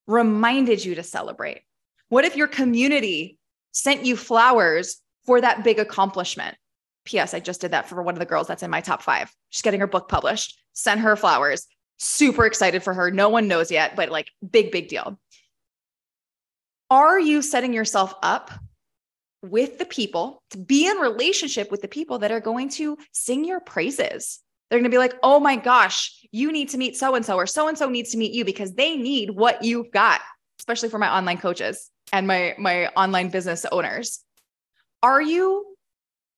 reminded 0.07 0.83
you 0.83 0.95
to 0.95 1.03
celebrate. 1.03 1.61
What 2.09 2.25
if 2.25 2.35
your 2.35 2.47
community 2.47 3.39
sent 3.71 4.05
you 4.05 4.15
flowers 4.15 5.01
for 5.25 5.41
that 5.41 5.63
big 5.63 5.79
accomplishment? 5.79 6.55
P.S. 7.05 7.33
I 7.33 7.39
just 7.39 7.61
did 7.61 7.71
that 7.71 7.87
for 7.87 8.01
one 8.01 8.15
of 8.15 8.19
the 8.19 8.25
girls 8.25 8.47
that's 8.47 8.63
in 8.63 8.71
my 8.71 8.81
top 8.81 9.01
five. 9.01 9.31
She's 9.49 9.61
getting 9.61 9.79
her 9.79 9.87
book 9.87 10.09
published. 10.09 10.59
Sent 10.73 11.01
her 11.01 11.15
flowers. 11.15 11.67
Super 11.97 12.45
excited 12.45 12.83
for 12.83 12.93
her. 12.93 13.11
No 13.11 13.29
one 13.29 13.47
knows 13.47 13.71
yet, 13.71 13.95
but 13.95 14.09
like 14.09 14.29
big, 14.49 14.71
big 14.71 14.87
deal. 14.87 15.19
Are 16.89 17.19
you 17.19 17.41
setting 17.41 17.73
yourself 17.73 18.13
up 18.21 18.51
with 19.41 19.77
the 19.77 19.85
people 19.85 20.41
to 20.51 20.57
be 20.57 20.87
in 20.87 20.97
relationship 20.97 21.71
with 21.71 21.81
the 21.81 21.87
people 21.87 22.19
that 22.19 22.31
are 22.31 22.39
going 22.39 22.69
to 22.69 22.97
sing 23.11 23.45
your 23.45 23.59
praises? 23.59 24.39
They're 24.69 24.79
going 24.79 24.89
to 24.89 24.93
be 24.93 24.99
like, 24.99 25.15
oh 25.23 25.39
my 25.39 25.55
gosh, 25.55 26.25
you 26.31 26.51
need 26.51 26.69
to 26.69 26.77
meet 26.77 26.97
so 26.97 27.15
and 27.15 27.25
so, 27.25 27.35
or 27.35 27.47
so 27.47 27.67
and 27.67 27.77
so 27.77 27.87
needs 27.89 28.11
to 28.11 28.17
meet 28.17 28.33
you 28.33 28.45
because 28.45 28.73
they 28.73 28.97
need 28.97 29.31
what 29.31 29.63
you've 29.63 29.91
got, 29.91 30.21
especially 30.59 30.89
for 30.89 30.97
my 30.97 31.15
online 31.15 31.37
coaches 31.37 31.89
and 32.11 32.27
my, 32.27 32.55
my 32.57 32.87
online 32.89 33.29
business 33.29 33.65
owners. 33.71 34.21
Are 35.01 35.21
you 35.21 35.75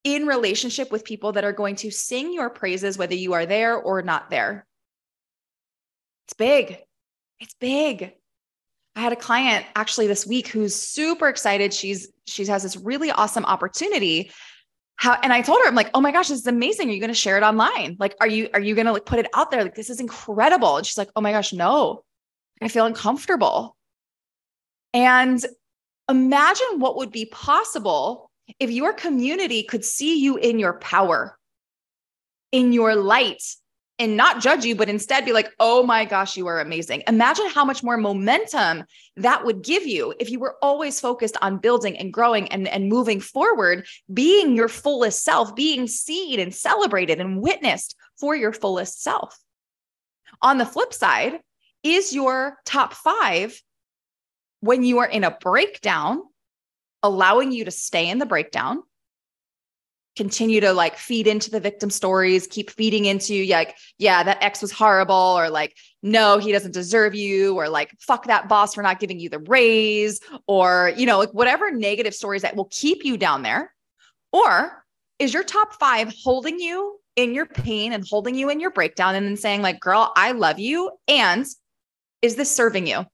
in 0.07 0.25
relationship 0.25 0.89
with 0.89 1.03
people 1.03 1.33
that 1.33 1.43
are 1.43 1.51
going 1.51 1.75
to 1.75 1.91
sing 1.91 2.31
your 2.31 2.49
praises, 2.49 2.97
whether 2.97 3.15
you 3.15 3.33
are 3.33 3.45
there 3.45 3.75
or 3.75 4.01
not 4.01 4.29
there. 4.29 4.65
It's 6.27 6.33
big. 6.33 6.77
It's 7.39 7.55
big. 7.59 8.13
I 8.97 9.01
had 9.01 9.13
a 9.13 9.17
client 9.17 9.65
actually 9.75 10.07
this 10.07 10.27
week 10.27 10.49
who's 10.49 10.75
super 10.75 11.29
excited. 11.29 11.73
She's 11.73 12.09
she 12.25 12.45
has 12.47 12.63
this 12.63 12.75
really 12.75 13.11
awesome 13.11 13.45
opportunity. 13.45 14.31
How 14.97 15.17
and 15.23 15.31
I 15.31 15.41
told 15.41 15.59
her, 15.61 15.67
I'm 15.67 15.75
like, 15.75 15.91
oh 15.93 16.01
my 16.01 16.11
gosh, 16.11 16.27
this 16.27 16.39
is 16.39 16.47
amazing. 16.47 16.89
Are 16.89 16.93
you 16.93 16.99
going 16.99 17.09
to 17.09 17.13
share 17.13 17.37
it 17.37 17.43
online? 17.43 17.95
Like, 17.99 18.15
are 18.19 18.27
you 18.27 18.49
are 18.53 18.59
you 18.59 18.75
going 18.75 18.87
to 18.87 18.91
like 18.91 19.05
put 19.05 19.19
it 19.19 19.27
out 19.35 19.51
there? 19.51 19.63
Like, 19.63 19.75
this 19.75 19.89
is 19.89 20.01
incredible. 20.01 20.77
And 20.77 20.85
she's 20.85 20.97
like, 20.97 21.09
oh 21.15 21.21
my 21.21 21.31
gosh, 21.31 21.53
no, 21.53 22.03
I 22.61 22.67
feel 22.67 22.85
uncomfortable. 22.85 23.77
And 24.93 25.39
imagine 26.09 26.79
what 26.79 26.97
would 26.97 27.11
be 27.11 27.25
possible 27.25 28.31
if 28.59 28.69
your 28.71 28.91
community 28.91 29.63
could 29.63 29.85
see 29.85 30.19
you 30.19 30.35
in 30.35 30.59
your 30.59 30.73
power, 30.79 31.37
in 32.51 32.73
your 32.73 32.95
light, 32.95 33.43
and 33.99 34.15
not 34.15 34.41
judge 34.41 34.63
you, 34.63 34.75
but 34.75 34.89
instead 34.89 35.25
be 35.25 35.33
like, 35.33 35.51
oh 35.59 35.83
my 35.83 36.05
gosh, 36.05 36.37
you 36.37 36.47
are 36.47 36.59
amazing. 36.59 37.01
Imagine 37.07 37.47
how 37.47 37.65
much 37.65 37.83
more 37.83 37.97
momentum 37.97 38.83
that 39.15 39.43
would 39.43 39.63
give 39.63 39.85
you 39.85 40.13
if 40.19 40.29
you 40.29 40.39
were 40.39 40.55
always 40.61 40.99
focused 40.99 41.35
on 41.41 41.57
building 41.57 41.97
and 41.97 42.13
growing 42.13 42.47
and, 42.49 42.67
and 42.67 42.89
moving 42.89 43.19
forward, 43.19 43.87
being 44.13 44.55
your 44.55 44.67
fullest 44.67 45.23
self, 45.23 45.55
being 45.55 45.87
seen 45.87 46.39
and 46.39 46.53
celebrated 46.53 47.19
and 47.19 47.41
witnessed 47.41 47.95
for 48.19 48.35
your 48.35 48.53
fullest 48.53 49.01
self. 49.01 49.37
On 50.41 50.57
the 50.57 50.65
flip 50.65 50.93
side, 50.93 51.39
is 51.83 52.13
your 52.13 52.57
top 52.65 52.93
five 52.93 53.59
when 54.59 54.83
you 54.83 54.99
are 54.99 55.07
in 55.07 55.23
a 55.23 55.37
breakdown 55.39 56.21
allowing 57.03 57.51
you 57.51 57.65
to 57.65 57.71
stay 57.71 58.09
in 58.09 58.17
the 58.17 58.25
breakdown 58.25 58.81
continue 60.17 60.59
to 60.59 60.73
like 60.73 60.97
feed 60.97 61.27
into 61.27 61.49
the 61.49 61.59
victim 61.59 61.89
stories 61.89 62.47
keep 62.47 62.69
feeding 62.69 63.05
into 63.05 63.45
like 63.47 63.77
yeah 63.97 64.23
that 64.23 64.41
ex 64.41 64.61
was 64.61 64.71
horrible 64.71 65.15
or 65.15 65.49
like 65.49 65.75
no 66.03 66.37
he 66.37 66.51
doesn't 66.51 66.73
deserve 66.73 67.15
you 67.15 67.55
or 67.55 67.69
like 67.69 67.91
fuck 67.99 68.25
that 68.25 68.49
boss 68.49 68.73
for 68.73 68.81
not 68.81 68.99
giving 68.99 69.19
you 69.19 69.29
the 69.29 69.39
raise 69.39 70.19
or 70.47 70.91
you 70.97 71.05
know 71.05 71.19
like 71.19 71.31
whatever 71.31 71.71
negative 71.71 72.13
stories 72.13 72.41
that 72.41 72.55
will 72.55 72.69
keep 72.71 73.05
you 73.05 73.15
down 73.17 73.43
there 73.43 73.73
or 74.33 74.83
is 75.19 75.33
your 75.33 75.43
top 75.43 75.73
5 75.79 76.13
holding 76.23 76.59
you 76.59 76.99
in 77.15 77.33
your 77.33 77.45
pain 77.45 77.93
and 77.93 78.05
holding 78.07 78.35
you 78.35 78.49
in 78.49 78.59
your 78.59 78.71
breakdown 78.71 79.15
and 79.15 79.25
then 79.25 79.37
saying 79.37 79.61
like 79.61 79.79
girl 79.79 80.11
I 80.15 80.31
love 80.31 80.59
you 80.59 80.91
and 81.07 81.45
is 82.21 82.35
this 82.35 82.53
serving 82.53 82.87
you 82.87 83.05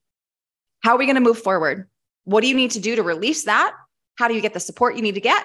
how 0.82 0.94
are 0.94 0.98
we 0.98 1.06
going 1.06 1.14
to 1.14 1.20
move 1.20 1.38
forward 1.38 1.88
what 2.24 2.40
do 2.40 2.48
you 2.48 2.54
need 2.54 2.72
to 2.72 2.80
do 2.80 2.96
to 2.96 3.02
release 3.02 3.44
that? 3.44 3.74
How 4.16 4.28
do 4.28 4.34
you 4.34 4.40
get 4.40 4.54
the 4.54 4.60
support 4.60 4.96
you 4.96 5.02
need 5.02 5.14
to 5.14 5.20
get? 5.20 5.44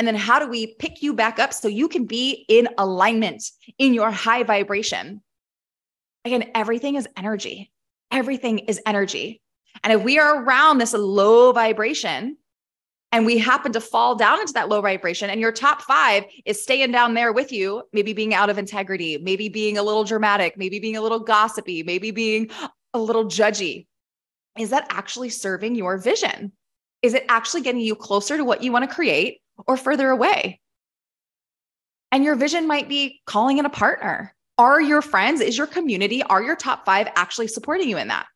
And 0.00 0.06
then 0.06 0.14
how 0.14 0.38
do 0.38 0.48
we 0.48 0.66
pick 0.66 1.02
you 1.02 1.12
back 1.12 1.38
up 1.38 1.52
so 1.52 1.68
you 1.68 1.86
can 1.86 2.06
be 2.06 2.46
in 2.48 2.70
alignment 2.78 3.44
in 3.76 3.92
your 3.92 4.10
high 4.10 4.44
vibration? 4.44 5.20
Again, 6.24 6.50
everything 6.54 6.94
is 6.94 7.06
energy. 7.18 7.70
Everything 8.10 8.60
is 8.60 8.80
energy. 8.86 9.42
And 9.84 9.92
if 9.92 10.02
we 10.02 10.18
are 10.18 10.42
around 10.42 10.78
this 10.78 10.94
low 10.94 11.52
vibration 11.52 12.38
and 13.12 13.26
we 13.26 13.36
happen 13.36 13.72
to 13.72 13.80
fall 13.82 14.14
down 14.14 14.40
into 14.40 14.54
that 14.54 14.70
low 14.70 14.80
vibration, 14.80 15.28
and 15.28 15.38
your 15.38 15.52
top 15.52 15.82
five 15.82 16.24
is 16.46 16.62
staying 16.62 16.92
down 16.92 17.12
there 17.12 17.34
with 17.34 17.52
you, 17.52 17.82
maybe 17.92 18.14
being 18.14 18.32
out 18.32 18.48
of 18.48 18.56
integrity, 18.56 19.18
maybe 19.18 19.50
being 19.50 19.76
a 19.76 19.82
little 19.82 20.04
dramatic, 20.04 20.56
maybe 20.56 20.78
being 20.78 20.96
a 20.96 21.02
little 21.02 21.20
gossipy, 21.20 21.82
maybe 21.82 22.10
being 22.10 22.48
a 22.94 22.98
little 22.98 23.26
judgy, 23.26 23.86
is 24.58 24.70
that 24.70 24.86
actually 24.88 25.28
serving 25.28 25.74
your 25.74 25.98
vision? 25.98 26.52
Is 27.02 27.12
it 27.12 27.26
actually 27.28 27.60
getting 27.60 27.82
you 27.82 27.94
closer 27.94 28.38
to 28.38 28.44
what 28.44 28.62
you 28.62 28.72
want 28.72 28.88
to 28.88 28.94
create 28.94 29.42
or 29.66 29.76
further 29.76 30.10
away? 30.10 30.60
And 32.12 32.24
your 32.24 32.34
vision 32.34 32.66
might 32.66 32.88
be 32.88 33.20
calling 33.26 33.58
in 33.58 33.66
a 33.66 33.70
partner. 33.70 34.34
Are 34.58 34.80
your 34.80 35.00
friends, 35.00 35.40
is 35.40 35.56
your 35.56 35.66
community, 35.66 36.22
are 36.22 36.42
your 36.42 36.56
top 36.56 36.84
five 36.84 37.08
actually 37.16 37.48
supporting 37.48 37.88
you 37.88 37.96
in 37.96 38.08
that? 38.08 38.26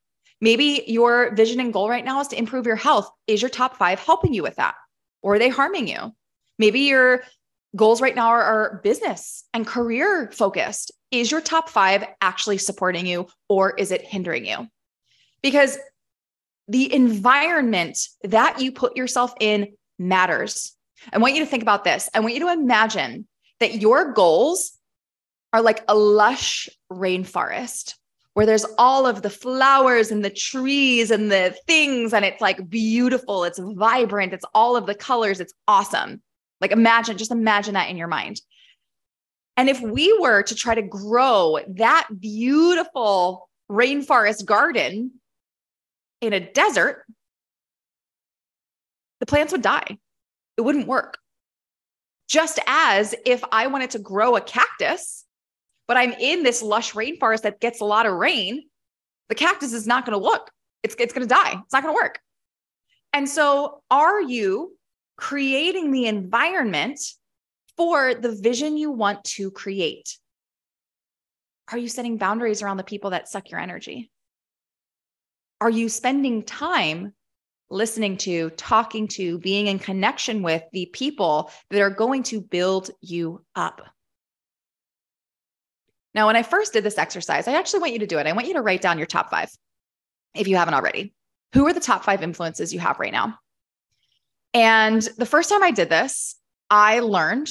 Maybe 0.40 0.84
your 0.86 1.34
vision 1.34 1.60
and 1.60 1.72
goal 1.72 1.88
right 1.88 2.04
now 2.04 2.20
is 2.20 2.28
to 2.28 2.38
improve 2.38 2.66
your 2.66 2.76
health. 2.76 3.10
Is 3.26 3.42
your 3.42 3.48
top 3.48 3.76
five 3.76 3.98
helping 3.98 4.34
you 4.34 4.42
with 4.42 4.56
that? 4.56 4.74
Or 5.22 5.34
are 5.34 5.38
they 5.38 5.48
harming 5.48 5.88
you? 5.88 6.14
Maybe 6.58 6.80
your 6.80 7.22
goals 7.76 8.00
right 8.00 8.14
now 8.14 8.28
are, 8.28 8.42
are 8.42 8.80
business 8.84 9.44
and 9.52 9.66
career 9.66 10.30
focused. 10.32 10.92
Is 11.10 11.30
your 11.30 11.40
top 11.40 11.68
five 11.68 12.04
actually 12.20 12.58
supporting 12.58 13.06
you 13.06 13.26
or 13.48 13.74
is 13.76 13.90
it 13.90 14.02
hindering 14.02 14.46
you? 14.46 14.68
Because 15.42 15.78
the 16.68 16.92
environment 16.94 17.98
that 18.22 18.60
you 18.60 18.72
put 18.72 18.96
yourself 18.96 19.34
in 19.40 19.74
matters. 19.98 20.76
I 21.12 21.18
want 21.18 21.34
you 21.34 21.40
to 21.40 21.46
think 21.46 21.62
about 21.62 21.84
this. 21.84 22.08
I 22.14 22.20
want 22.20 22.34
you 22.34 22.40
to 22.40 22.52
imagine 22.52 23.26
that 23.60 23.80
your 23.80 24.12
goals 24.12 24.78
are 25.52 25.62
like 25.62 25.84
a 25.88 25.94
lush 25.94 26.68
rainforest 26.90 27.94
where 28.34 28.46
there's 28.46 28.66
all 28.78 29.06
of 29.06 29.22
the 29.22 29.30
flowers 29.30 30.10
and 30.10 30.24
the 30.24 30.30
trees 30.30 31.12
and 31.12 31.30
the 31.30 31.56
things, 31.68 32.12
and 32.12 32.24
it's 32.24 32.40
like 32.40 32.68
beautiful, 32.68 33.44
it's 33.44 33.60
vibrant, 33.60 34.32
it's 34.32 34.44
all 34.54 34.76
of 34.76 34.86
the 34.86 34.94
colors, 34.94 35.38
it's 35.38 35.54
awesome. 35.68 36.20
Like, 36.60 36.72
imagine, 36.72 37.16
just 37.16 37.30
imagine 37.30 37.74
that 37.74 37.90
in 37.90 37.96
your 37.96 38.08
mind. 38.08 38.40
And 39.56 39.68
if 39.68 39.80
we 39.80 40.18
were 40.18 40.42
to 40.42 40.54
try 40.56 40.74
to 40.74 40.82
grow 40.82 41.58
that 41.76 42.08
beautiful 42.18 43.48
rainforest 43.70 44.44
garden 44.44 45.12
in 46.20 46.32
a 46.32 46.40
desert, 46.40 47.04
the 49.20 49.26
plants 49.26 49.52
would 49.52 49.62
die. 49.62 49.98
It 50.56 50.62
wouldn't 50.62 50.86
work. 50.86 51.18
Just 52.28 52.58
as 52.66 53.14
if 53.26 53.42
I 53.52 53.66
wanted 53.66 53.90
to 53.90 53.98
grow 53.98 54.36
a 54.36 54.40
cactus, 54.40 55.24
but 55.86 55.96
I'm 55.96 56.12
in 56.12 56.42
this 56.42 56.62
lush 56.62 56.92
rainforest 56.92 57.42
that 57.42 57.60
gets 57.60 57.80
a 57.80 57.84
lot 57.84 58.06
of 58.06 58.14
rain, 58.14 58.62
the 59.28 59.34
cactus 59.34 59.72
is 59.72 59.86
not 59.86 60.06
going 60.06 60.18
to 60.18 60.24
look. 60.24 60.50
It's, 60.82 60.94
it's 60.98 61.12
going 61.12 61.26
to 61.26 61.34
die. 61.34 61.54
It's 61.62 61.72
not 61.72 61.82
going 61.82 61.94
to 61.94 62.00
work. 62.00 62.20
And 63.12 63.28
so, 63.28 63.82
are 63.90 64.20
you 64.20 64.76
creating 65.16 65.92
the 65.92 66.06
environment 66.06 66.98
for 67.76 68.14
the 68.14 68.32
vision 68.32 68.76
you 68.76 68.90
want 68.90 69.24
to 69.24 69.50
create? 69.50 70.18
Are 71.70 71.78
you 71.78 71.88
setting 71.88 72.18
boundaries 72.18 72.62
around 72.62 72.76
the 72.76 72.84
people 72.84 73.10
that 73.10 73.28
suck 73.28 73.50
your 73.50 73.60
energy? 73.60 74.10
Are 75.60 75.70
you 75.70 75.88
spending 75.88 76.42
time 76.42 77.14
listening 77.74 78.16
to, 78.18 78.50
talking 78.50 79.08
to, 79.08 79.38
being 79.38 79.66
in 79.66 79.78
connection 79.78 80.42
with 80.42 80.62
the 80.72 80.86
people 80.86 81.50
that 81.70 81.80
are 81.80 81.90
going 81.90 82.22
to 82.22 82.40
build 82.40 82.90
you 83.00 83.44
up? 83.54 83.82
Now, 86.14 86.26
when 86.28 86.36
I 86.36 86.42
first 86.42 86.72
did 86.72 86.84
this 86.84 86.98
exercise, 86.98 87.48
I 87.48 87.54
actually 87.54 87.80
want 87.80 87.92
you 87.92 87.98
to 87.98 88.06
do 88.06 88.18
it. 88.18 88.26
I 88.26 88.32
want 88.32 88.46
you 88.46 88.54
to 88.54 88.62
write 88.62 88.80
down 88.80 88.98
your 88.98 89.06
top 89.06 89.30
five 89.30 89.50
if 90.34 90.46
you 90.46 90.56
haven't 90.56 90.74
already. 90.74 91.12
Who 91.52 91.66
are 91.66 91.72
the 91.72 91.80
top 91.80 92.04
five 92.04 92.22
influences 92.22 92.72
you 92.72 92.80
have 92.80 93.00
right 93.00 93.12
now? 93.12 93.38
And 94.54 95.02
the 95.18 95.26
first 95.26 95.50
time 95.50 95.62
I 95.62 95.72
did 95.72 95.88
this, 95.88 96.36
I 96.70 97.00
learned 97.00 97.48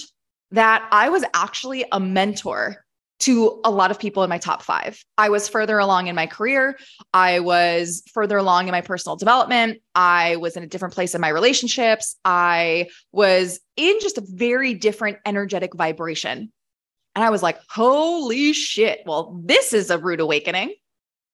that 0.51 0.87
I 0.91 1.09
was 1.09 1.25
actually 1.33 1.83
a 1.91 1.99
mentor 1.99 2.82
to 3.23 3.61
a 3.63 3.71
lot 3.71 3.89
of 3.89 3.97
people 3.97 4.23
in 4.23 4.29
my 4.29 4.37
top 4.37 4.61
five. 4.61 5.01
I 5.17 5.29
was 5.29 5.47
further 5.47 5.79
along 5.79 6.07
in 6.07 6.15
my 6.15 6.27
career. 6.27 6.77
I 7.13 7.39
was 7.39 8.03
further 8.13 8.37
along 8.37 8.67
in 8.67 8.73
my 8.73 8.81
personal 8.81 9.15
development. 9.15 9.81
I 9.95 10.35
was 10.37 10.57
in 10.57 10.63
a 10.63 10.67
different 10.67 10.93
place 10.93 11.15
in 11.15 11.21
my 11.21 11.29
relationships. 11.29 12.17
I 12.25 12.89
was 13.13 13.61
in 13.77 13.97
just 14.01 14.17
a 14.17 14.23
very 14.27 14.73
different 14.73 15.19
energetic 15.25 15.73
vibration. 15.73 16.51
And 17.15 17.23
I 17.23 17.29
was 17.29 17.41
like, 17.41 17.59
holy 17.69 18.51
shit. 18.51 19.03
Well, 19.05 19.39
this 19.45 19.71
is 19.71 19.89
a 19.89 19.97
rude 19.97 20.19
awakening. 20.19 20.73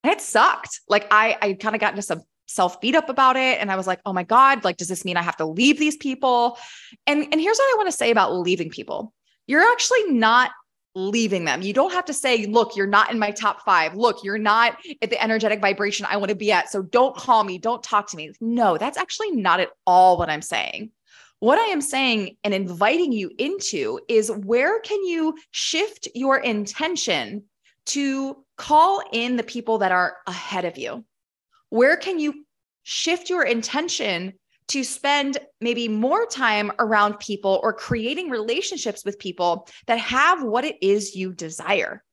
And 0.03 0.13
it 0.13 0.21
sucked. 0.21 0.81
Like 0.87 1.07
I, 1.09 1.37
I 1.41 1.53
kind 1.53 1.73
of 1.73 1.81
got 1.81 1.93
into 1.93 2.03
some 2.03 2.21
self 2.45 2.79
beat 2.81 2.93
up 2.93 3.09
about 3.09 3.35
it. 3.35 3.59
And 3.59 3.71
I 3.71 3.75
was 3.77 3.87
like, 3.87 3.99
oh 4.05 4.13
my 4.13 4.23
God, 4.23 4.63
like, 4.63 4.77
does 4.77 4.89
this 4.89 5.05
mean 5.05 5.17
I 5.17 5.23
have 5.23 5.37
to 5.37 5.45
leave 5.45 5.79
these 5.79 5.97
people? 5.97 6.59
And, 7.07 7.23
and 7.31 7.41
here's 7.41 7.57
what 7.57 7.73
I 7.73 7.77
want 7.77 7.87
to 7.87 7.97
say 7.97 8.11
about 8.11 8.35
leaving 8.35 8.69
people. 8.69 9.11
You're 9.47 9.63
actually 9.71 10.11
not 10.11 10.51
leaving 10.95 11.45
them. 11.45 11.61
You 11.61 11.73
don't 11.73 11.93
have 11.93 12.05
to 12.05 12.13
say, 12.13 12.45
look, 12.45 12.75
you're 12.75 12.87
not 12.87 13.11
in 13.11 13.19
my 13.19 13.31
top 13.31 13.63
five. 13.63 13.95
Look, 13.95 14.23
you're 14.23 14.37
not 14.37 14.77
at 15.01 15.09
the 15.09 15.21
energetic 15.21 15.61
vibration 15.61 16.05
I 16.09 16.17
want 16.17 16.29
to 16.29 16.35
be 16.35 16.51
at. 16.51 16.71
So 16.71 16.81
don't 16.81 17.15
call 17.15 17.43
me. 17.43 17.57
Don't 17.57 17.83
talk 17.83 18.07
to 18.09 18.17
me. 18.17 18.31
No, 18.41 18.77
that's 18.77 18.97
actually 18.97 19.31
not 19.31 19.59
at 19.59 19.69
all 19.85 20.17
what 20.17 20.29
I'm 20.29 20.41
saying. 20.41 20.91
What 21.39 21.57
I 21.57 21.65
am 21.65 21.79
saying 21.79 22.35
and 22.43 22.53
inviting 22.53 23.13
you 23.13 23.31
into 23.37 23.99
is 24.09 24.29
where 24.29 24.79
can 24.81 25.03
you 25.05 25.37
shift 25.51 26.09
your 26.13 26.37
intention 26.37 27.43
to 27.87 28.43
call 28.57 29.01
in 29.13 29.37
the 29.37 29.43
people 29.43 29.77
that 29.77 29.93
are 29.93 30.17
ahead 30.27 30.65
of 30.65 30.77
you? 30.77 31.05
Where 31.69 31.95
can 31.95 32.19
you 32.19 32.45
shift 32.83 33.29
your 33.29 33.43
intention 33.43 34.33
to 34.69 34.83
spend 34.83 35.37
maybe 35.61 35.87
more 35.87 36.25
time 36.25 36.71
around 36.79 37.19
people 37.19 37.59
or 37.63 37.73
creating 37.73 38.29
relationships 38.29 39.03
with 39.03 39.19
people 39.19 39.67
that 39.87 39.99
have 39.99 40.43
what 40.43 40.63
it 40.63 40.77
is 40.81 41.15
you 41.15 41.33
desire? 41.33 42.03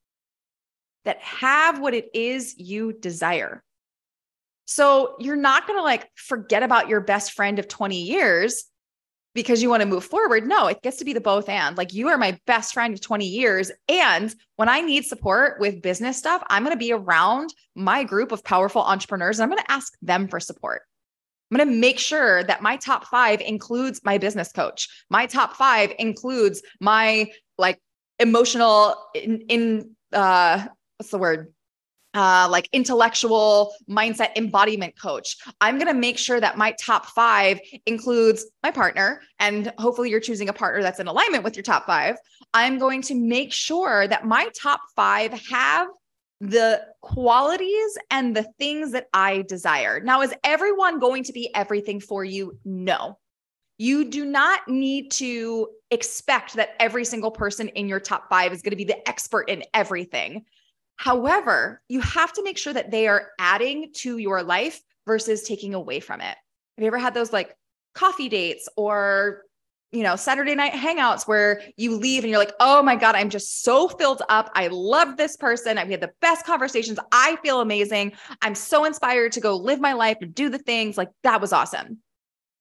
That 1.05 1.21
have 1.21 1.79
what 1.79 1.95
it 1.95 2.09
is 2.15 2.59
you 2.59 2.93
desire. 2.93 3.63
So 4.65 5.17
you're 5.21 5.37
not 5.37 5.67
going 5.67 5.79
to 5.79 5.85
like 5.85 6.09
forget 6.17 6.63
about 6.63 6.89
your 6.89 7.01
best 7.01 7.33
friend 7.33 7.59
of 7.59 7.69
20 7.69 8.01
years 8.01 8.65
because 9.35 9.63
you 9.63 9.69
want 9.69 9.83
to 9.83 9.89
move 9.89 10.05
forward. 10.05 10.47
No, 10.47 10.67
it 10.67 10.83
gets 10.83 10.97
to 10.97 11.05
be 11.05 11.13
the 11.13 11.21
both 11.21 11.49
and. 11.49 11.77
Like 11.77 11.93
you 11.93 12.09
are 12.09 12.19
my 12.19 12.41
best 12.47 12.73
friend 12.73 12.93
of 12.95 13.01
20 13.01 13.27
years. 13.27 13.71
And 13.89 14.35
when 14.57 14.69
I 14.69 14.81
need 14.81 15.05
support 15.05 15.61
with 15.61 15.83
business 15.83 16.17
stuff, 16.17 16.43
I'm 16.49 16.65
going 16.65 16.75
to 16.75 16.79
be 16.79 16.93
around 16.93 17.55
my 17.75 18.03
group 18.03 18.33
of 18.33 18.43
powerful 18.43 18.83
entrepreneurs 18.83 19.39
and 19.39 19.45
I'm 19.45 19.51
going 19.51 19.63
to 19.63 19.71
ask 19.71 19.93
them 20.03 20.27
for 20.27 20.41
support. 20.41 20.83
I'm 21.51 21.57
going 21.57 21.69
to 21.69 21.75
make 21.75 21.99
sure 21.99 22.43
that 22.45 22.63
my 22.63 22.77
top 22.77 23.07
five 23.07 23.41
includes 23.41 24.01
my 24.05 24.19
business 24.19 24.51
coach. 24.51 24.89
My 25.11 25.27
top 25.27 25.55
five 25.57 25.93
includes 25.99 26.63
my 26.81 27.31
like 27.57 27.79
emotional 28.19 28.97
in, 29.15 29.43
in 29.49 29.91
uh, 30.13 30.67
what's 30.97 31.11
the 31.11 31.19
word? 31.19 31.53
uh, 32.17 32.49
like 32.51 32.69
intellectual 32.73 33.75
mindset 33.89 34.35
embodiment 34.37 34.99
coach. 34.99 35.37
I'm 35.61 35.77
going 35.77 35.93
to 35.93 35.99
make 35.99 36.17
sure 36.17 36.41
that 36.41 36.57
my 36.57 36.73
top 36.81 37.07
five 37.07 37.61
includes 37.85 38.47
my 38.63 38.71
partner, 38.71 39.21
and 39.39 39.71
hopefully 39.77 40.09
you're 40.09 40.21
choosing 40.21 40.49
a 40.49 40.53
partner 40.53 40.83
that's 40.83 40.99
in 40.99 41.09
alignment 41.09 41.45
with 41.45 41.57
your 41.57 41.63
top 41.63 41.85
five. 41.87 42.17
I'm 42.55 42.79
going 42.79 43.03
to 43.03 43.15
make 43.15 43.53
sure 43.53 44.09
that 44.09 44.25
my 44.25 44.49
top 44.59 44.81
five 44.97 45.33
have 45.51 45.89
the 46.41 46.83
qualities 47.01 47.99
and 48.11 48.37
the 48.37 48.47
things 48.59 48.93
that 48.93 49.07
I 49.13 49.43
desire. 49.43 50.01
Now, 50.01 50.23
is 50.23 50.35
everyone 50.45 50.99
going 50.99 51.25
to 51.25 51.33
be 51.33 51.55
everything 51.55 52.01
for 52.01 52.25
you? 52.25 52.59
No. 52.65 53.19
You 53.79 54.05
do 54.11 54.25
not 54.25 54.69
need 54.69 55.11
to 55.13 55.69
expect 55.91 56.55
that 56.55 56.71
every 56.81 57.05
single 57.05 57.31
person 57.31 57.69
in 57.69 57.89
your 57.89 58.01
top 58.01 58.29
five 58.29 58.53
is 58.53 58.63
going 58.63 58.71
to 58.71 58.77
be 58.77 58.85
the 58.85 59.07
expert 59.09 59.49
in 59.49 59.65
everything. 59.75 60.45
However, 60.97 61.83
you 61.89 62.01
have 62.01 62.33
to 62.35 62.43
make 62.43 62.57
sure 62.57 62.73
that 62.73 62.91
they 62.91 63.07
are 63.07 63.31
adding 63.39 63.91
to 63.97 64.17
your 64.19 64.43
life 64.43 64.81
versus 65.07 65.43
taking 65.43 65.75
away 65.75 66.01
from 66.01 66.21
it. 66.21 66.37
Have 66.77 66.83
you 66.83 66.87
ever 66.87 66.99
had 66.99 67.15
those 67.15 67.33
like 67.33 67.55
coffee 67.95 68.29
dates 68.29 68.69
or 68.77 69.43
you 69.93 70.03
know, 70.03 70.17
Saturday 70.17 70.55
night 70.55 70.73
hangouts 70.73 71.27
where 71.27 71.63
you 71.77 71.97
leave 71.97 72.25
and 72.25 72.31
you're 72.31 72.39
like, 72.39 72.55
oh 72.61 72.83
my 72.83 72.97
God, 72.97 73.15
I'm 73.15 73.31
just 73.31 73.63
so 73.63 73.89
filled 73.89 74.23
up. 74.29 74.51
I 74.55 74.67
love 74.67 75.17
this 75.17 75.37
person. 75.37 75.79
We 75.87 75.93
had 75.93 76.01
the 76.01 76.13
best 76.21 76.45
conversations. 76.45 76.99
I 77.13 77.37
feel 77.43 77.61
amazing. 77.61 78.13
I'm 78.43 78.55
so 78.55 78.85
inspired 78.85 79.33
to 79.33 79.41
go 79.41 79.57
live 79.57 79.81
my 79.81 79.93
life 79.93 80.19
and 80.21 80.35
do 80.35 80.49
the 80.49 80.59
things. 80.59 80.99
Like 80.99 81.11
that 81.23 81.41
was 81.41 81.53
awesome. 81.53 81.99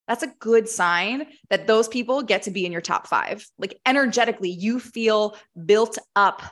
That's 0.08 0.24
a 0.24 0.34
good 0.40 0.70
sign 0.70 1.26
that 1.50 1.66
those 1.66 1.88
people 1.88 2.22
get 2.22 2.44
to 2.44 2.52
be 2.52 2.66
in 2.66 2.72
your 2.72 2.82
top 2.82 3.08
five. 3.08 3.46
Like 3.58 3.80
energetically, 3.86 4.52
you 4.52 4.80
feel 4.80 5.36
built 5.66 5.98
up 6.16 6.44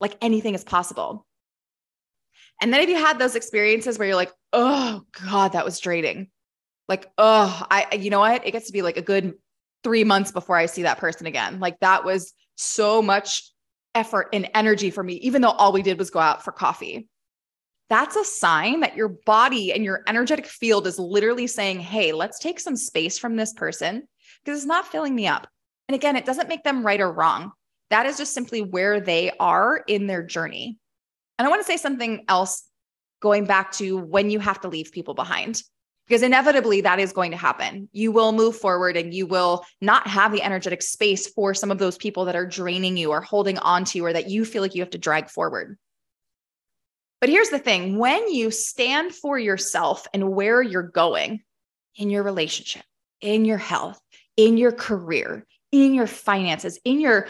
like 0.00 0.16
anything 0.22 0.54
is 0.54 0.64
possible. 0.64 1.26
And 2.62 2.72
then 2.72 2.82
if 2.82 2.88
you 2.88 2.96
had 2.96 3.18
those 3.18 3.34
experiences 3.34 3.98
where 3.98 4.06
you're 4.06 4.16
like, 4.16 4.32
oh 4.52 5.02
God, 5.28 5.52
that 5.52 5.64
was 5.64 5.80
draining. 5.80 6.28
Like, 6.88 7.10
oh, 7.18 7.66
I, 7.70 7.96
you 7.96 8.10
know 8.10 8.20
what? 8.20 8.46
It 8.46 8.52
gets 8.52 8.66
to 8.66 8.72
be 8.72 8.82
like 8.82 8.96
a 8.96 9.02
good 9.02 9.34
three 9.82 10.04
months 10.04 10.32
before 10.32 10.56
I 10.56 10.66
see 10.66 10.82
that 10.82 10.98
person 10.98 11.26
again. 11.26 11.60
Like 11.60 11.78
that 11.80 12.04
was 12.04 12.32
so 12.56 13.00
much 13.00 13.50
effort 13.94 14.28
and 14.32 14.50
energy 14.54 14.90
for 14.90 15.02
me, 15.02 15.14
even 15.14 15.42
though 15.42 15.50
all 15.50 15.72
we 15.72 15.82
did 15.82 15.98
was 15.98 16.10
go 16.10 16.20
out 16.20 16.44
for 16.44 16.52
coffee. 16.52 17.08
That's 17.88 18.14
a 18.14 18.24
sign 18.24 18.80
that 18.80 18.96
your 18.96 19.08
body 19.08 19.72
and 19.72 19.84
your 19.84 20.02
energetic 20.06 20.46
field 20.46 20.86
is 20.86 20.98
literally 20.98 21.48
saying, 21.48 21.80
Hey, 21.80 22.12
let's 22.12 22.38
take 22.38 22.60
some 22.60 22.76
space 22.76 23.18
from 23.18 23.36
this 23.36 23.52
person 23.52 24.06
because 24.44 24.60
it's 24.60 24.66
not 24.66 24.86
filling 24.86 25.14
me 25.14 25.26
up. 25.26 25.48
And 25.88 25.94
again, 25.96 26.14
it 26.14 26.24
doesn't 26.24 26.48
make 26.48 26.62
them 26.62 26.86
right 26.86 27.00
or 27.00 27.10
wrong. 27.10 27.50
That 27.90 28.06
is 28.06 28.16
just 28.16 28.32
simply 28.32 28.62
where 28.62 29.00
they 29.00 29.32
are 29.40 29.82
in 29.88 30.06
their 30.06 30.22
journey. 30.22 30.78
And 31.38 31.46
I 31.46 31.50
want 31.50 31.60
to 31.60 31.66
say 31.66 31.76
something 31.76 32.24
else 32.28 32.68
going 33.20 33.44
back 33.44 33.72
to 33.72 33.96
when 33.96 34.30
you 34.30 34.38
have 34.38 34.60
to 34.60 34.68
leave 34.68 34.92
people 34.92 35.14
behind, 35.14 35.62
because 36.10 36.24
inevitably 36.24 36.80
that 36.80 36.98
is 36.98 37.12
going 37.12 37.30
to 37.30 37.36
happen. 37.36 37.88
You 37.92 38.10
will 38.10 38.32
move 38.32 38.56
forward 38.56 38.96
and 38.96 39.14
you 39.14 39.26
will 39.26 39.64
not 39.80 40.08
have 40.08 40.32
the 40.32 40.42
energetic 40.42 40.82
space 40.82 41.28
for 41.28 41.54
some 41.54 41.70
of 41.70 41.78
those 41.78 41.96
people 41.96 42.24
that 42.24 42.34
are 42.34 42.44
draining 42.44 42.96
you 42.96 43.12
or 43.12 43.20
holding 43.20 43.58
on 43.58 43.84
to 43.84 43.98
you 43.98 44.04
or 44.04 44.12
that 44.12 44.28
you 44.28 44.44
feel 44.44 44.60
like 44.60 44.74
you 44.74 44.82
have 44.82 44.90
to 44.90 44.98
drag 44.98 45.30
forward. 45.30 45.78
But 47.20 47.28
here's 47.28 47.50
the 47.50 47.60
thing 47.60 47.96
when 47.96 48.28
you 48.28 48.50
stand 48.50 49.14
for 49.14 49.38
yourself 49.38 50.08
and 50.12 50.32
where 50.32 50.60
you're 50.60 50.82
going 50.82 51.44
in 51.94 52.10
your 52.10 52.24
relationship, 52.24 52.82
in 53.20 53.44
your 53.44 53.58
health, 53.58 54.00
in 54.36 54.56
your 54.56 54.72
career, 54.72 55.46
in 55.70 55.94
your 55.94 56.08
finances, 56.08 56.80
in 56.84 57.00
your 57.00 57.28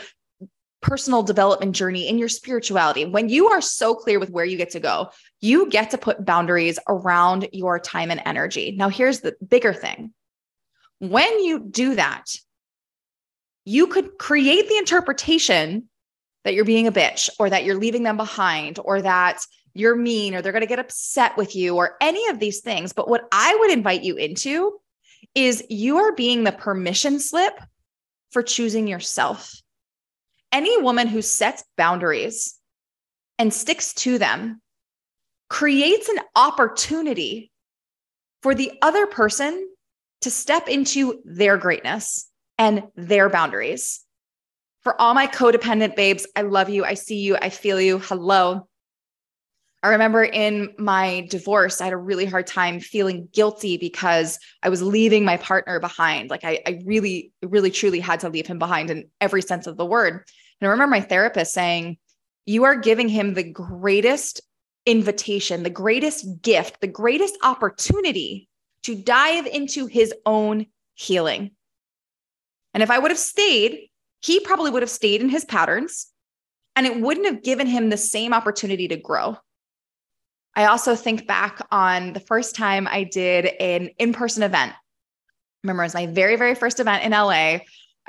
personal 0.81 1.23
development 1.23 1.77
journey 1.77 2.09
in 2.09 2.19
your 2.19 2.29
spirituality, 2.29 3.05
when 3.05 3.29
you 3.29 3.49
are 3.49 3.61
so 3.61 3.95
clear 3.95 4.19
with 4.19 4.31
where 4.31 4.45
you 4.45 4.57
get 4.57 4.71
to 4.71 4.81
go, 4.81 5.11
you 5.41 5.69
get 5.69 5.91
to 5.91 5.99
put 5.99 6.25
boundaries 6.25 6.79
around 6.89 7.49
your 7.53 7.79
time 7.79 8.11
and 8.11 8.23
energy. 8.25 8.75
Now, 8.77 8.89
here's 8.89 9.21
the 9.21 9.37
bigger 9.47 9.75
thing 9.75 10.13
when 10.99 11.43
you 11.43 11.61
do 11.61 11.95
that, 11.95 12.27
you 13.65 13.87
could 13.87 14.19
create 14.19 14.69
the 14.69 14.77
interpretation 14.77 15.89
that 16.45 16.55
you're 16.55 16.65
being 16.65 16.87
a 16.87 16.93
bitch 16.93 17.31
or 17.39 17.51
that 17.51 17.65
you're 17.65 17.79
leaving 17.79 18.03
them 18.03 18.17
behind 18.17 18.79
or 18.85 19.01
that 19.03 19.41
you're 19.75 19.97
mean 19.97 20.35
or 20.35 20.43
they're 20.43 20.53
going 20.53 20.61
to 20.61 20.67
get 20.67 20.79
upset 20.79 21.37
with 21.37 21.55
you 21.55 21.77
or 21.77 21.97
any 22.01 22.29
of 22.29 22.39
these 22.39 22.61
things. 22.61 22.93
But 22.93 23.09
what 23.09 23.27
I 23.33 23.57
would 23.61 23.71
invite 23.71 24.03
you 24.03 24.17
into 24.17 24.79
is 25.35 25.65
you 25.69 25.99
are 25.99 26.13
being 26.13 26.45
the 26.45 26.53
permission 26.53 27.21
slip 27.21 27.59
for 28.31 28.43
choosing 28.43 28.87
yourself 28.87 29.55
any 30.53 30.81
woman 30.81 31.07
who 31.07 31.23
sets 31.23 31.65
boundaries 31.77 32.59
and 33.39 33.53
sticks 33.53 33.95
to 33.95 34.19
them 34.19 34.61
creates 35.49 36.09
an 36.09 36.19
opportunity 36.37 37.51
for 38.43 38.55
the 38.55 38.73
other 38.83 39.07
person 39.07 39.69
to 40.23 40.31
step 40.31 40.69
into 40.69 41.21
their 41.25 41.57
greatness 41.57 42.31
and 42.59 42.85
their 42.95 43.29
boundaries. 43.29 44.01
For 44.83 44.99
all 45.01 45.15
my 45.15 45.27
codependent 45.27 45.97
babes, 45.97 46.27
I 46.37 46.43
love 46.43 46.71
you. 46.71 46.85
I 46.85 46.95
see 46.95 47.21
you. 47.21 47.37
I 47.37 47.51
feel 47.51 47.81
you. 47.81 47.99
Hello. 47.99 48.67
I 49.83 49.89
remember 49.89 50.23
in 50.23 50.75
my 50.79 51.27
divorce, 51.31 51.81
I 51.81 51.85
had 51.85 51.95
a 51.95 51.99
really 51.99 52.27
hard 52.27 52.47
time 52.47 52.81
feeling 52.81 53.29
guilty 53.33 53.79
because 53.79 54.39
I 54.63 54.69
was 54.69 54.83
leaving 54.83 55.25
my 55.25 55.39
partner 55.39 55.81
behind. 55.81 56.29
Like 56.29 56.45
I, 56.45 56.61
I 56.67 56.83
really, 56.85 57.33
really, 57.43 57.71
truly 57.71 58.01
had 58.01 58.21
to 58.21 58.29
leave 58.29 58.47
him 58.47 58.59
behind 58.59 58.91
in 58.91 59.09
every 59.23 59.41
sense 59.41 59.67
of 59.67 59.79
the 59.79 59.87
word. 59.87 60.25
And 60.61 60.69
I 60.69 60.71
remember 60.73 60.91
my 60.91 61.01
therapist 61.01 61.53
saying, 61.53 61.99
You 62.47 62.65
are 62.65 62.77
giving 62.77 63.09
him 63.09 63.35
the 63.35 63.51
greatest 63.51 64.41
invitation, 64.87 65.63
the 65.63 65.71
greatest 65.71 66.43
gift, 66.43 66.81
the 66.81 66.87
greatest 66.87 67.37
opportunity 67.43 68.49
to 68.85 68.95
dive 68.95 69.47
into 69.47 69.87
his 69.87 70.13
own 70.25 70.67
healing. 70.95 71.53
And 72.75 72.83
if 72.83 72.91
I 72.91 72.99
would 72.99 73.11
have 73.11 73.19
stayed, 73.19 73.89
he 74.23 74.41
probably 74.41 74.71
would 74.71 74.83
have 74.83 74.91
stayed 74.91 75.23
in 75.23 75.29
his 75.29 75.45
patterns 75.45 76.07
and 76.77 76.87
it 76.87 77.01
wouldn't 77.01 77.27
have 77.27 77.43
given 77.43 77.67
him 77.67 77.89
the 77.91 77.97
same 77.97 78.33
opportunity 78.33 78.89
to 78.89 78.97
grow. 78.97 79.37
I 80.55 80.67
also 80.67 80.95
think 80.95 81.27
back 81.27 81.61
on 81.71 82.13
the 82.13 82.21
first 82.21 82.55
time 82.55 82.89
I 82.91 83.05
did 83.05 83.47
an 83.61 83.91
in 83.99 84.13
person 84.13 84.43
event. 84.43 84.73
remember, 85.63 85.83
it 85.83 85.87
was 85.87 85.95
my 85.95 86.07
very, 86.07 86.37
very 86.37 86.55
first 86.55 86.81
event 86.81 87.05
in 87.05 87.13
LA. 87.13 87.59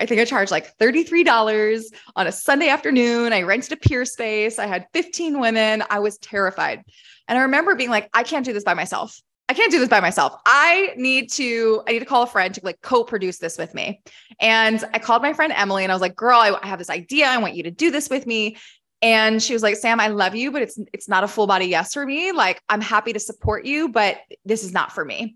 I 0.01 0.05
think 0.07 0.19
I 0.19 0.25
charged 0.25 0.51
like 0.51 0.75
$33 0.79 1.83
on 2.15 2.27
a 2.27 2.31
Sunday 2.31 2.69
afternoon. 2.69 3.33
I 3.33 3.43
rented 3.43 3.73
a 3.73 3.75
Peerspace. 3.75 4.57
I 4.57 4.65
had 4.65 4.87
15 4.93 5.39
women. 5.39 5.83
I 5.91 5.99
was 5.99 6.17
terrified. 6.17 6.83
And 7.27 7.37
I 7.37 7.43
remember 7.43 7.75
being 7.75 7.91
like, 7.91 8.09
I 8.13 8.23
can't 8.23 8.43
do 8.43 8.51
this 8.51 8.63
by 8.63 8.73
myself. 8.73 9.21
I 9.47 9.53
can't 9.53 9.71
do 9.71 9.79
this 9.79 9.89
by 9.89 9.99
myself. 9.99 10.33
I 10.45 10.93
need 10.97 11.31
to, 11.33 11.83
I 11.87 11.91
need 11.91 11.99
to 11.99 12.05
call 12.05 12.23
a 12.23 12.27
friend 12.27 12.53
to 12.55 12.61
like 12.63 12.81
co-produce 12.81 13.37
this 13.37 13.57
with 13.57 13.75
me. 13.75 14.01
And 14.39 14.83
I 14.93 14.97
called 14.97 15.21
my 15.21 15.33
friend 15.33 15.53
Emily 15.55 15.83
and 15.83 15.91
I 15.91 15.95
was 15.95 16.01
like, 16.01 16.15
girl, 16.15 16.39
I, 16.39 16.57
I 16.63 16.67
have 16.67 16.79
this 16.79 16.89
idea. 16.89 17.27
I 17.27 17.37
want 17.37 17.55
you 17.55 17.63
to 17.63 17.71
do 17.71 17.91
this 17.91 18.09
with 18.09 18.25
me. 18.25 18.57
And 19.03 19.41
she 19.41 19.53
was 19.53 19.61
like, 19.61 19.75
Sam, 19.75 19.99
I 19.99 20.07
love 20.07 20.35
you, 20.35 20.51
but 20.51 20.61
it's 20.61 20.79
it's 20.93 21.09
not 21.09 21.23
a 21.23 21.27
full 21.27 21.47
body 21.47 21.65
yes 21.65 21.93
for 21.93 22.05
me. 22.05 22.31
Like, 22.31 22.61
I'm 22.69 22.81
happy 22.81 23.13
to 23.13 23.19
support 23.19 23.65
you, 23.65 23.89
but 23.89 24.17
this 24.45 24.63
is 24.63 24.73
not 24.73 24.91
for 24.93 25.03
me. 25.03 25.35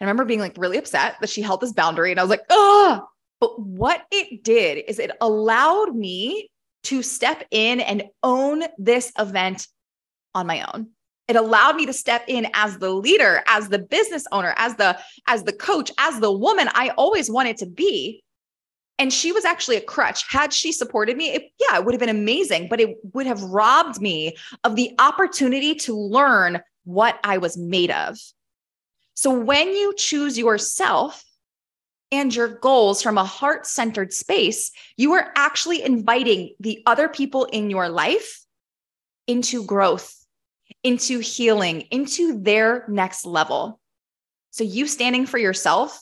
I 0.00 0.04
remember 0.04 0.24
being 0.24 0.40
like 0.40 0.56
really 0.58 0.78
upset 0.78 1.16
that 1.20 1.30
she 1.30 1.42
held 1.42 1.60
this 1.60 1.72
boundary. 1.72 2.10
And 2.10 2.20
I 2.20 2.22
was 2.22 2.30
like, 2.30 2.44
oh, 2.50 3.06
but 3.40 3.60
what 3.60 4.04
it 4.10 4.42
did 4.42 4.84
is 4.88 4.98
it 4.98 5.10
allowed 5.20 5.94
me 5.94 6.48
to 6.84 7.02
step 7.02 7.44
in 7.50 7.80
and 7.80 8.04
own 8.22 8.62
this 8.78 9.12
event 9.18 9.66
on 10.34 10.46
my 10.46 10.64
own. 10.72 10.88
It 11.28 11.34
allowed 11.34 11.74
me 11.74 11.86
to 11.86 11.92
step 11.92 12.24
in 12.28 12.46
as 12.54 12.78
the 12.78 12.90
leader, 12.90 13.42
as 13.48 13.68
the 13.68 13.80
business 13.80 14.24
owner, 14.30 14.54
as 14.56 14.76
the 14.76 14.96
as 15.26 15.42
the 15.42 15.52
coach, 15.52 15.90
as 15.98 16.20
the 16.20 16.30
woman 16.30 16.68
I 16.72 16.90
always 16.90 17.28
wanted 17.30 17.56
to 17.58 17.66
be. 17.66 18.22
And 18.98 19.12
she 19.12 19.32
was 19.32 19.44
actually 19.44 19.76
a 19.76 19.82
crutch. 19.82 20.24
Had 20.30 20.52
she 20.52 20.72
supported 20.72 21.16
me, 21.16 21.30
it, 21.30 21.50
yeah, 21.58 21.76
it 21.76 21.84
would 21.84 21.92
have 21.92 22.00
been 22.00 22.08
amazing, 22.08 22.68
but 22.68 22.80
it 22.80 22.96
would 23.12 23.26
have 23.26 23.42
robbed 23.42 24.00
me 24.00 24.36
of 24.64 24.76
the 24.76 24.94
opportunity 24.98 25.74
to 25.74 25.98
learn 25.98 26.62
what 26.84 27.18
I 27.24 27.38
was 27.38 27.58
made 27.58 27.90
of. 27.90 28.16
So 29.14 29.30
when 29.30 29.68
you 29.68 29.92
choose 29.98 30.38
yourself 30.38 31.24
and 32.12 32.34
your 32.34 32.48
goals 32.48 33.02
from 33.02 33.18
a 33.18 33.24
heart 33.24 33.66
centered 33.66 34.12
space, 34.12 34.70
you 34.96 35.12
are 35.12 35.32
actually 35.36 35.82
inviting 35.82 36.54
the 36.60 36.82
other 36.86 37.08
people 37.08 37.44
in 37.44 37.70
your 37.70 37.88
life 37.88 38.44
into 39.26 39.64
growth, 39.64 40.14
into 40.82 41.18
healing, 41.18 41.82
into 41.90 42.40
their 42.40 42.84
next 42.88 43.26
level. 43.26 43.80
So 44.50 44.64
you 44.64 44.86
standing 44.86 45.26
for 45.26 45.38
yourself 45.38 46.00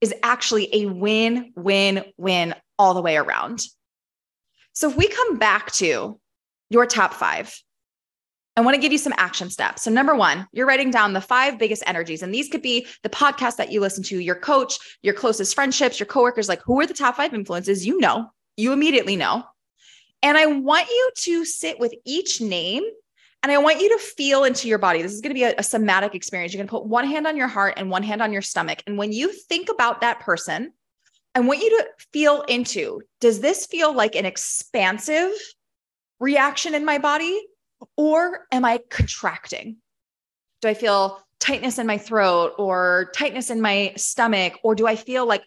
is 0.00 0.14
actually 0.22 0.68
a 0.74 0.86
win, 0.86 1.52
win, 1.56 2.04
win 2.16 2.54
all 2.78 2.94
the 2.94 3.02
way 3.02 3.16
around. 3.16 3.62
So 4.72 4.88
if 4.88 4.96
we 4.96 5.08
come 5.08 5.38
back 5.38 5.72
to 5.72 6.20
your 6.70 6.86
top 6.86 7.14
five, 7.14 7.58
I 8.58 8.60
want 8.60 8.74
to 8.74 8.80
give 8.80 8.90
you 8.90 8.98
some 8.98 9.14
action 9.18 9.50
steps. 9.50 9.82
So, 9.82 9.90
number 9.92 10.16
one, 10.16 10.48
you're 10.50 10.66
writing 10.66 10.90
down 10.90 11.12
the 11.12 11.20
five 11.20 11.60
biggest 11.60 11.84
energies. 11.86 12.24
And 12.24 12.34
these 12.34 12.48
could 12.48 12.60
be 12.60 12.88
the 13.04 13.08
podcast 13.08 13.54
that 13.54 13.70
you 13.70 13.80
listen 13.80 14.02
to, 14.04 14.18
your 14.18 14.34
coach, 14.34 14.80
your 15.00 15.14
closest 15.14 15.54
friendships, 15.54 16.00
your 16.00 16.08
coworkers. 16.08 16.48
Like, 16.48 16.60
who 16.62 16.80
are 16.80 16.86
the 16.86 16.92
top 16.92 17.18
five 17.18 17.32
influences? 17.32 17.86
You 17.86 18.00
know, 18.00 18.28
you 18.56 18.72
immediately 18.72 19.14
know. 19.14 19.44
And 20.24 20.36
I 20.36 20.46
want 20.46 20.88
you 20.88 21.10
to 21.18 21.44
sit 21.44 21.78
with 21.78 21.94
each 22.04 22.40
name 22.40 22.82
and 23.44 23.52
I 23.52 23.58
want 23.58 23.80
you 23.80 23.96
to 23.96 24.04
feel 24.04 24.42
into 24.42 24.66
your 24.66 24.78
body. 24.78 25.02
This 25.02 25.12
is 25.12 25.20
going 25.20 25.30
to 25.30 25.34
be 25.34 25.44
a, 25.44 25.54
a 25.56 25.62
somatic 25.62 26.16
experience. 26.16 26.52
You're 26.52 26.58
going 26.58 26.66
to 26.66 26.72
put 26.72 26.86
one 26.86 27.06
hand 27.06 27.28
on 27.28 27.36
your 27.36 27.46
heart 27.46 27.74
and 27.76 27.92
one 27.92 28.02
hand 28.02 28.20
on 28.20 28.32
your 28.32 28.42
stomach. 28.42 28.82
And 28.88 28.98
when 28.98 29.12
you 29.12 29.30
think 29.32 29.68
about 29.70 30.00
that 30.00 30.18
person, 30.18 30.72
I 31.36 31.40
want 31.40 31.60
you 31.60 31.70
to 31.70 31.86
feel 32.12 32.42
into 32.42 33.02
does 33.20 33.38
this 33.38 33.66
feel 33.66 33.94
like 33.94 34.16
an 34.16 34.26
expansive 34.26 35.30
reaction 36.18 36.74
in 36.74 36.84
my 36.84 36.98
body? 36.98 37.40
Or 37.96 38.46
am 38.50 38.64
I 38.64 38.80
contracting? 38.90 39.76
Do 40.62 40.68
I 40.68 40.74
feel 40.74 41.20
tightness 41.38 41.78
in 41.78 41.86
my 41.86 41.98
throat 41.98 42.54
or 42.58 43.10
tightness 43.14 43.50
in 43.50 43.60
my 43.60 43.92
stomach? 43.96 44.58
Or 44.62 44.74
do 44.74 44.86
I 44.86 44.96
feel 44.96 45.26
like, 45.26 45.44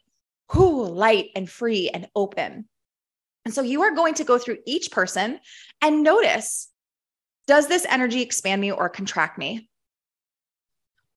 whoo, 0.53 0.85
light 0.85 1.29
and 1.35 1.49
free 1.49 1.89
and 1.89 2.07
open? 2.15 2.67
And 3.45 3.53
so 3.53 3.61
you 3.61 3.81
are 3.81 3.95
going 3.95 4.13
to 4.15 4.23
go 4.23 4.37
through 4.37 4.59
each 4.65 4.91
person 4.91 5.39
and 5.81 6.03
notice 6.03 6.69
does 7.47 7.67
this 7.67 7.85
energy 7.89 8.21
expand 8.21 8.61
me 8.61 8.71
or 8.71 8.87
contract 8.87 9.37
me? 9.37 9.67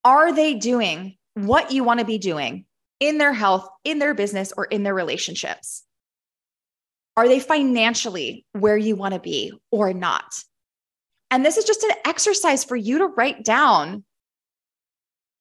Are 0.05 0.33
they 0.33 0.55
doing 0.55 1.16
what 1.35 1.70
you 1.70 1.85
want 1.85 2.00
to 2.00 2.07
be 2.07 2.18
doing 2.18 2.64
in 2.98 3.18
their 3.18 3.33
health, 3.33 3.68
in 3.85 3.98
their 3.98 4.14
business, 4.14 4.53
or 4.57 4.64
in 4.64 4.83
their 4.83 4.94
relationships? 4.94 5.85
Are 7.16 7.29
they 7.29 7.40
financially 7.40 8.44
where 8.53 8.77
you 8.77 8.96
want 8.96 9.14
to 9.14 9.20
be 9.20 9.53
or 9.70 9.92
not? 9.92 10.42
And 11.35 11.44
this 11.44 11.57
is 11.57 11.64
just 11.64 11.83
an 11.83 11.90
exercise 12.05 12.62
for 12.62 12.77
you 12.77 12.99
to 12.99 13.07
write 13.07 13.42
down 13.42 14.05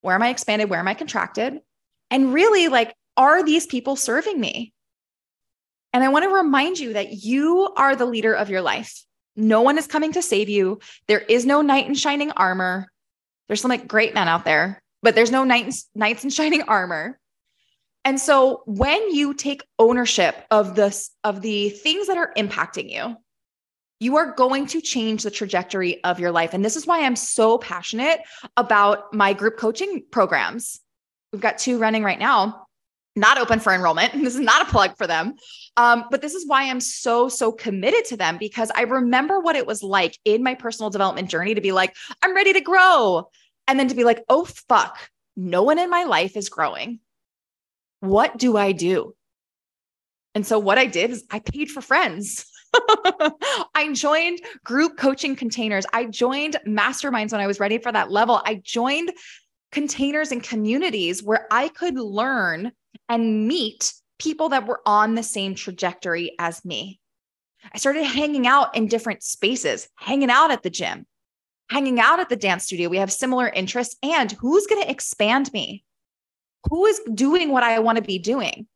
where 0.02 0.16
am 0.16 0.24
I 0.24 0.30
expanded? 0.30 0.68
Where 0.68 0.80
am 0.80 0.88
I 0.88 0.96
contracted? 0.96 1.60
And 2.10 2.34
really, 2.34 2.68
like, 2.68 2.96
are 3.16 3.44
these 3.44 3.68
people 3.68 3.96
serving 3.96 4.40
me? 4.40 4.74
And 5.94 6.04
I 6.04 6.10
want 6.10 6.24
to 6.24 6.34
remind 6.34 6.80
you 6.80 6.94
that 6.94 7.24
you 7.24 7.72
are 7.78 7.96
the 7.96 8.08
leader 8.08 8.34
of 8.34 8.50
your 8.50 8.62
life. 8.62 9.06
No 9.36 9.62
one 9.62 9.78
is 9.78 9.86
coming 9.86 10.12
to 10.14 10.24
save 10.24 10.50
you. 10.50 10.80
There 11.06 11.20
is 11.20 11.46
no 11.46 11.62
knight 11.62 11.86
in 11.86 11.94
shining 11.94 12.32
armor. 12.32 12.88
There's 13.48 13.62
some 13.62 13.70
like 13.70 13.88
great 13.88 14.16
men 14.16 14.28
out 14.28 14.46
there, 14.46 14.82
but 15.04 15.14
there's 15.14 15.30
no 15.30 15.44
knights, 15.44 15.88
knights 15.94 16.24
in 16.24 16.32
shining 16.32 16.64
armor. 16.64 17.20
And 18.04 18.20
so 18.20 18.64
when 18.66 19.14
you 19.14 19.36
take 19.36 19.62
ownership 19.78 20.36
of 20.50 20.74
this, 20.74 21.12
of 21.24 21.44
the 21.44 21.70
things 21.70 22.08
that 22.08 22.18
are 22.18 22.34
impacting 22.36 22.90
you, 22.90 23.16
you 24.04 24.18
are 24.18 24.34
going 24.34 24.68
to 24.68 24.82
change 24.82 25.24
the 25.24 25.32
trajectory 25.32 26.04
of 26.04 26.20
your 26.20 26.32
life. 26.32 26.54
And 26.54 26.64
this 26.64 26.76
is 26.76 26.86
why 26.86 27.04
I'm 27.04 27.16
so 27.16 27.58
passionate 27.58 28.20
about 28.58 29.14
my 29.14 29.32
group 29.32 29.58
coaching 29.58 30.04
programs. 30.12 30.82
We've 31.32 31.42
got 31.42 31.58
two 31.58 31.78
running 31.78 32.04
right 32.04 32.20
now, 32.20 32.68
not 33.16 33.38
open 33.38 33.60
for 33.60 33.74
enrollment. 33.74 34.14
This 34.24 34.36
is 34.36 34.42
not 34.42 34.68
a 34.68 34.72
plug 34.72 34.98
for 34.98 35.08
them. 35.08 35.36
Um, 35.78 36.06
but 36.12 36.22
this 36.22 36.34
is 36.34 36.46
why 36.46 36.70
I'm 36.70 36.82
so, 36.82 37.30
so 37.30 37.52
committed 37.52 38.06
to 38.06 38.18
them 38.18 38.38
because 38.38 38.72
I 38.76 38.82
remember 38.82 39.40
what 39.40 39.56
it 39.56 39.66
was 39.66 39.82
like 39.82 40.20
in 40.26 40.44
my 40.44 40.54
personal 40.54 40.90
development 40.90 41.30
journey 41.30 41.56
to 41.56 41.62
be 41.62 41.72
like, 41.72 41.96
I'm 42.22 42.36
ready 42.36 42.54
to 42.54 42.62
grow. 42.62 43.30
And 43.68 43.80
then 43.80 43.88
to 43.88 43.96
be 43.96 44.04
like, 44.04 44.24
oh, 44.28 44.44
fuck, 44.68 45.00
no 45.38 45.64
one 45.64 45.80
in 45.80 45.90
my 45.90 46.04
life 46.04 46.36
is 46.36 46.50
growing. 46.50 47.00
What 48.02 48.38
do 48.38 48.58
I 48.58 48.74
do? 48.74 49.16
And 50.36 50.46
so 50.46 50.60
what 50.60 50.78
I 50.78 50.88
did 50.88 51.12
is 51.12 51.24
I 51.32 51.40
paid 51.40 51.72
for 51.72 51.82
friends. 51.82 52.46
I 53.76 53.92
joined 53.94 54.42
group 54.64 54.98
coaching 54.98 55.36
containers. 55.36 55.86
I 55.94 56.06
joined 56.06 56.58
masterminds 56.68 57.32
when 57.32 57.42
I 57.42 57.48
was 57.48 57.60
ready 57.60 57.78
for 57.78 57.92
that 57.92 58.12
level. 58.12 58.42
I 58.46 58.56
joined 58.64 59.12
containers 59.72 60.32
and 60.32 60.44
communities 60.44 61.24
where 61.24 61.48
I 61.52 61.70
could 61.70 61.98
learn 61.98 62.72
and 63.10 63.48
meet 63.48 63.94
people 64.20 64.50
that 64.50 64.68
were 64.68 64.82
on 64.86 65.16
the 65.16 65.24
same 65.24 65.56
trajectory 65.56 66.36
as 66.40 66.64
me. 66.64 67.00
I 67.74 67.78
started 67.78 68.04
hanging 68.04 68.48
out 68.48 68.76
in 68.76 68.88
different 68.88 69.24
spaces, 69.24 69.88
hanging 69.96 70.30
out 70.30 70.52
at 70.52 70.64
the 70.64 70.70
gym, 70.70 71.06
hanging 71.70 72.00
out 72.00 72.20
at 72.20 72.30
the 72.30 72.36
dance 72.36 72.66
studio. 72.66 72.90
We 72.90 72.98
have 72.98 73.12
similar 73.12 73.48
interests. 73.50 73.96
And 74.04 74.32
who's 74.34 74.68
going 74.68 74.84
to 74.84 74.92
expand 74.92 75.52
me? 75.54 75.84
Who 76.70 76.86
is 76.86 77.02
doing 77.14 77.50
what 77.50 77.64
I 77.64 77.80
want 77.80 77.98
to 77.98 78.04
be 78.04 78.20
doing? 78.20 78.68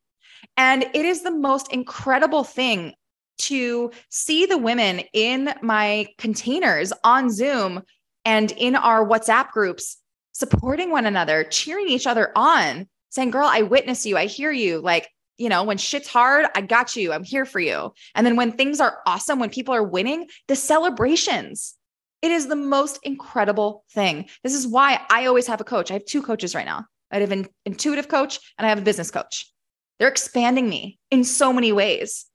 And 0.56 0.84
it 0.94 1.06
is 1.06 1.22
the 1.22 1.32
most 1.32 1.72
incredible 1.72 2.44
thing 2.44 2.94
to 3.38 3.92
see 4.10 4.46
the 4.46 4.58
women 4.58 5.02
in 5.14 5.54
my 5.62 6.08
containers 6.18 6.92
on 7.04 7.30
Zoom 7.30 7.82
and 8.26 8.52
in 8.52 8.76
our 8.76 9.08
WhatsApp 9.08 9.52
groups 9.52 9.98
supporting 10.34 10.92
one 10.92 11.06
another, 11.06 11.44
cheering 11.44 11.88
each 11.88 12.06
other 12.06 12.32
on, 12.36 12.88
saying, 13.10 13.32
Girl, 13.32 13.50
I 13.52 13.64
witness 13.64 14.06
you. 14.06 14.18
I 14.18 14.26
hear 14.26 14.52
you. 14.52 14.80
Like, 14.80 15.10
you 15.38 15.50
know, 15.50 15.64
when 15.64 15.78
shit's 15.78 16.08
hard, 16.08 16.46
I 16.56 16.62
got 16.62 16.96
you. 16.96 17.12
I'm 17.12 17.24
here 17.24 17.46
for 17.46 17.60
you. 17.60 17.94
And 18.16 18.26
then 18.26 18.36
when 18.36 18.52
things 18.52 18.80
are 18.80 19.00
awesome, 19.06 19.40
when 19.40 19.50
people 19.50 19.74
are 19.74 19.84
winning, 19.84 20.28
the 20.48 20.56
celebrations. 20.56 21.76
It 22.22 22.32
is 22.32 22.48
the 22.48 22.56
most 22.56 23.00
incredible 23.04 23.84
thing. 23.94 24.28
This 24.44 24.56
is 24.56 24.68
why 24.68 25.00
I 25.10 25.28
always 25.28 25.46
have 25.48 25.62
a 25.62 25.64
coach. 25.64 25.92
I 25.92 25.96
have 25.96 26.06
two 26.06 26.24
coaches 26.24 26.56
right 26.56 26.66
now. 26.66 26.86
I 27.12 27.20
have 27.20 27.32
an 27.32 27.48
intuitive 27.66 28.08
coach 28.08 28.40
and 28.58 28.66
I 28.66 28.70
have 28.70 28.80
a 28.80 28.84
business 28.84 29.12
coach. 29.12 29.52
They're 30.00 30.08
expanding 30.08 30.68
me 30.68 31.00
in 31.12 31.24
so 31.24 31.54
many 31.54 31.72
ways. 31.72 32.26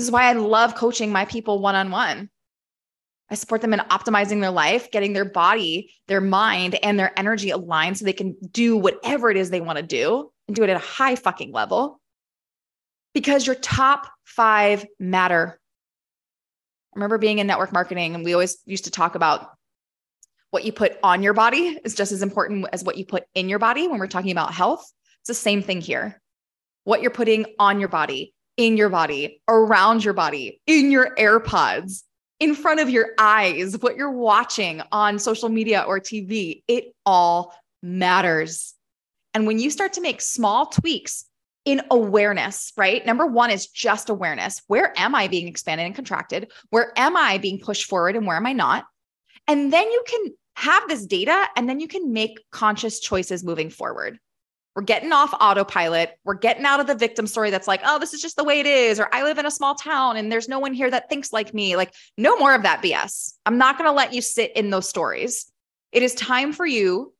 This 0.00 0.06
is 0.06 0.12
why 0.12 0.30
I 0.30 0.32
love 0.32 0.76
coaching 0.76 1.12
my 1.12 1.26
people 1.26 1.58
one 1.58 1.74
on 1.74 1.90
one. 1.90 2.30
I 3.28 3.34
support 3.34 3.60
them 3.60 3.74
in 3.74 3.80
optimizing 3.80 4.40
their 4.40 4.50
life, 4.50 4.90
getting 4.90 5.12
their 5.12 5.26
body, 5.26 5.92
their 6.08 6.22
mind, 6.22 6.74
and 6.82 6.98
their 6.98 7.12
energy 7.18 7.50
aligned 7.50 7.98
so 7.98 8.06
they 8.06 8.14
can 8.14 8.34
do 8.50 8.78
whatever 8.78 9.30
it 9.30 9.36
is 9.36 9.50
they 9.50 9.60
want 9.60 9.76
to 9.76 9.82
do 9.82 10.32
and 10.48 10.56
do 10.56 10.62
it 10.62 10.70
at 10.70 10.76
a 10.76 10.78
high 10.78 11.16
fucking 11.16 11.52
level. 11.52 12.00
Because 13.12 13.46
your 13.46 13.56
top 13.56 14.10
five 14.24 14.86
matter. 14.98 15.60
I 16.94 16.96
remember 16.96 17.18
being 17.18 17.38
in 17.38 17.46
network 17.46 17.74
marketing, 17.74 18.14
and 18.14 18.24
we 18.24 18.32
always 18.32 18.56
used 18.64 18.84
to 18.84 18.90
talk 18.90 19.16
about 19.16 19.50
what 20.50 20.64
you 20.64 20.72
put 20.72 20.96
on 21.02 21.22
your 21.22 21.34
body 21.34 21.78
is 21.84 21.94
just 21.94 22.10
as 22.10 22.22
important 22.22 22.64
as 22.72 22.82
what 22.82 22.96
you 22.96 23.04
put 23.04 23.24
in 23.34 23.50
your 23.50 23.58
body 23.58 23.86
when 23.86 24.00
we're 24.00 24.06
talking 24.06 24.32
about 24.32 24.54
health. 24.54 24.90
It's 25.20 25.28
the 25.28 25.34
same 25.34 25.62
thing 25.62 25.82
here. 25.82 26.22
What 26.84 27.02
you're 27.02 27.10
putting 27.10 27.44
on 27.58 27.80
your 27.80 27.90
body, 27.90 28.32
in 28.60 28.76
your 28.76 28.90
body, 28.90 29.40
around 29.48 30.04
your 30.04 30.12
body, 30.12 30.60
in 30.66 30.90
your 30.90 31.14
AirPods, 31.16 32.02
in 32.38 32.54
front 32.54 32.78
of 32.78 32.90
your 32.90 33.08
eyes, 33.16 33.78
what 33.78 33.96
you're 33.96 34.10
watching 34.10 34.82
on 34.92 35.18
social 35.18 35.48
media 35.48 35.82
or 35.88 35.98
TV. 35.98 36.62
It 36.68 36.94
all 37.06 37.54
matters. 37.82 38.74
And 39.32 39.46
when 39.46 39.58
you 39.58 39.70
start 39.70 39.94
to 39.94 40.02
make 40.02 40.20
small 40.20 40.66
tweaks 40.66 41.24
in 41.64 41.80
awareness, 41.90 42.74
right? 42.76 43.04
Number 43.06 43.26
one 43.26 43.50
is 43.50 43.66
just 43.66 44.10
awareness. 44.10 44.60
Where 44.66 44.92
am 44.98 45.14
I 45.14 45.26
being 45.26 45.48
expanded 45.48 45.86
and 45.86 45.94
contracted? 45.94 46.52
Where 46.68 46.92
am 46.98 47.16
I 47.16 47.38
being 47.38 47.60
pushed 47.60 47.88
forward 47.88 48.14
and 48.14 48.26
where 48.26 48.36
am 48.36 48.46
I 48.46 48.52
not? 48.52 48.84
And 49.48 49.72
then 49.72 49.90
you 49.90 50.04
can 50.06 50.34
have 50.56 50.86
this 50.86 51.06
data, 51.06 51.46
and 51.56 51.66
then 51.66 51.80
you 51.80 51.88
can 51.88 52.12
make 52.12 52.38
conscious 52.50 53.00
choices 53.00 53.42
moving 53.42 53.70
forward. 53.70 54.18
We're 54.76 54.82
getting 54.82 55.12
off 55.12 55.34
autopilot. 55.40 56.16
We're 56.24 56.34
getting 56.34 56.64
out 56.64 56.80
of 56.80 56.86
the 56.86 56.94
victim 56.94 57.26
story 57.26 57.50
that's 57.50 57.66
like, 57.66 57.80
oh, 57.84 57.98
this 57.98 58.14
is 58.14 58.22
just 58.22 58.36
the 58.36 58.44
way 58.44 58.60
it 58.60 58.66
is, 58.66 59.00
or 59.00 59.08
I 59.12 59.24
live 59.24 59.38
in 59.38 59.46
a 59.46 59.50
small 59.50 59.74
town 59.74 60.16
and 60.16 60.30
there's 60.30 60.48
no 60.48 60.58
one 60.58 60.72
here 60.72 60.90
that 60.90 61.08
thinks 61.08 61.32
like 61.32 61.52
me. 61.52 61.76
Like, 61.76 61.92
no 62.16 62.36
more 62.38 62.54
of 62.54 62.62
that 62.62 62.82
BS. 62.82 63.34
I'm 63.46 63.58
not 63.58 63.78
going 63.78 63.88
to 63.88 63.94
let 63.94 64.14
you 64.14 64.22
sit 64.22 64.56
in 64.56 64.70
those 64.70 64.88
stories. 64.88 65.50
It 65.92 66.02
is 66.02 66.14
time 66.14 66.52
for 66.52 66.66
you 66.66 67.12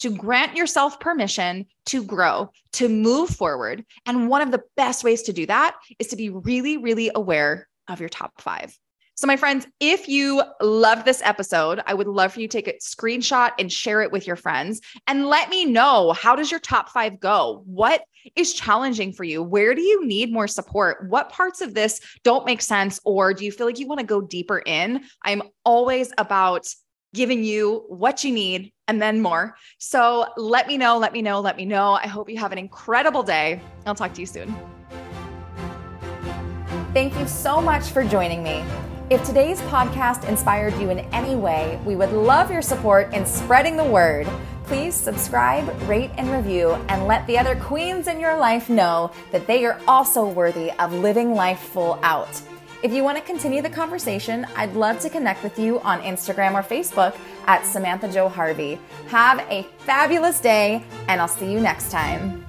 to 0.00 0.10
grant 0.10 0.56
yourself 0.56 1.00
permission 1.00 1.66
to 1.86 2.02
grow, 2.02 2.50
to 2.72 2.88
move 2.88 3.30
forward. 3.30 3.84
And 4.04 4.28
one 4.28 4.42
of 4.42 4.50
the 4.50 4.62
best 4.76 5.04
ways 5.04 5.22
to 5.22 5.32
do 5.32 5.46
that 5.46 5.76
is 5.98 6.08
to 6.08 6.16
be 6.16 6.30
really, 6.30 6.76
really 6.76 7.10
aware 7.14 7.68
of 7.88 8.00
your 8.00 8.08
top 8.08 8.40
five. 8.40 8.76
So, 9.18 9.26
my 9.26 9.38
friends, 9.38 9.66
if 9.80 10.08
you 10.08 10.42
love 10.60 11.06
this 11.06 11.22
episode, 11.24 11.80
I 11.86 11.94
would 11.94 12.06
love 12.06 12.34
for 12.34 12.40
you 12.40 12.48
to 12.48 12.52
take 12.52 12.68
a 12.68 12.74
screenshot 12.74 13.52
and 13.58 13.72
share 13.72 14.02
it 14.02 14.12
with 14.12 14.26
your 14.26 14.36
friends 14.36 14.82
and 15.06 15.26
let 15.26 15.48
me 15.48 15.64
know 15.64 16.12
how 16.12 16.36
does 16.36 16.50
your 16.50 16.60
top 16.60 16.90
5 16.90 17.18
go? 17.18 17.62
What 17.64 18.02
is 18.34 18.52
challenging 18.52 19.14
for 19.14 19.24
you? 19.24 19.42
Where 19.42 19.74
do 19.74 19.80
you 19.80 20.06
need 20.06 20.30
more 20.30 20.46
support? 20.46 21.08
What 21.08 21.30
parts 21.30 21.62
of 21.62 21.72
this 21.72 21.98
don't 22.24 22.44
make 22.44 22.60
sense 22.60 23.00
or 23.06 23.32
do 23.32 23.46
you 23.46 23.52
feel 23.52 23.66
like 23.66 23.78
you 23.78 23.88
want 23.88 24.00
to 24.00 24.06
go 24.06 24.20
deeper 24.20 24.62
in? 24.66 25.02
I'm 25.22 25.40
always 25.64 26.12
about 26.18 26.68
giving 27.14 27.42
you 27.42 27.86
what 27.88 28.22
you 28.22 28.34
need 28.34 28.70
and 28.86 29.00
then 29.00 29.22
more. 29.22 29.56
So, 29.78 30.26
let 30.36 30.68
me 30.68 30.76
know, 30.76 30.98
let 30.98 31.14
me 31.14 31.22
know, 31.22 31.40
let 31.40 31.56
me 31.56 31.64
know. 31.64 31.92
I 31.92 32.06
hope 32.06 32.28
you 32.28 32.36
have 32.36 32.52
an 32.52 32.58
incredible 32.58 33.22
day. 33.22 33.62
I'll 33.86 33.94
talk 33.94 34.12
to 34.12 34.20
you 34.20 34.26
soon. 34.26 34.54
Thank 36.92 37.18
you 37.18 37.26
so 37.26 37.62
much 37.62 37.84
for 37.84 38.04
joining 38.04 38.42
me. 38.42 38.62
If 39.08 39.24
today's 39.24 39.60
podcast 39.62 40.28
inspired 40.28 40.74
you 40.80 40.90
in 40.90 40.98
any 41.14 41.36
way, 41.36 41.78
we 41.84 41.94
would 41.94 42.10
love 42.10 42.50
your 42.50 42.60
support 42.60 43.14
in 43.14 43.24
spreading 43.24 43.76
the 43.76 43.84
word. 43.84 44.26
Please 44.64 44.96
subscribe, 44.96 45.68
rate, 45.82 46.10
and 46.16 46.28
review, 46.28 46.72
and 46.88 47.06
let 47.06 47.24
the 47.28 47.38
other 47.38 47.54
queens 47.54 48.08
in 48.08 48.18
your 48.18 48.36
life 48.36 48.68
know 48.68 49.12
that 49.30 49.46
they 49.46 49.64
are 49.64 49.80
also 49.86 50.26
worthy 50.26 50.72
of 50.80 50.92
living 50.92 51.34
life 51.34 51.60
full 51.60 52.00
out. 52.02 52.42
If 52.82 52.92
you 52.92 53.04
want 53.04 53.16
to 53.16 53.22
continue 53.22 53.62
the 53.62 53.70
conversation, 53.70 54.44
I'd 54.56 54.74
love 54.74 54.98
to 55.00 55.08
connect 55.08 55.44
with 55.44 55.56
you 55.56 55.78
on 55.82 56.00
Instagram 56.00 56.54
or 56.54 56.64
Facebook 56.64 57.16
at 57.46 57.64
Samantha 57.64 58.10
Jo 58.10 58.28
Harvey. 58.28 58.76
Have 59.06 59.38
a 59.50 59.62
fabulous 59.78 60.40
day, 60.40 60.82
and 61.06 61.20
I'll 61.20 61.28
see 61.28 61.52
you 61.52 61.60
next 61.60 61.92
time. 61.92 62.45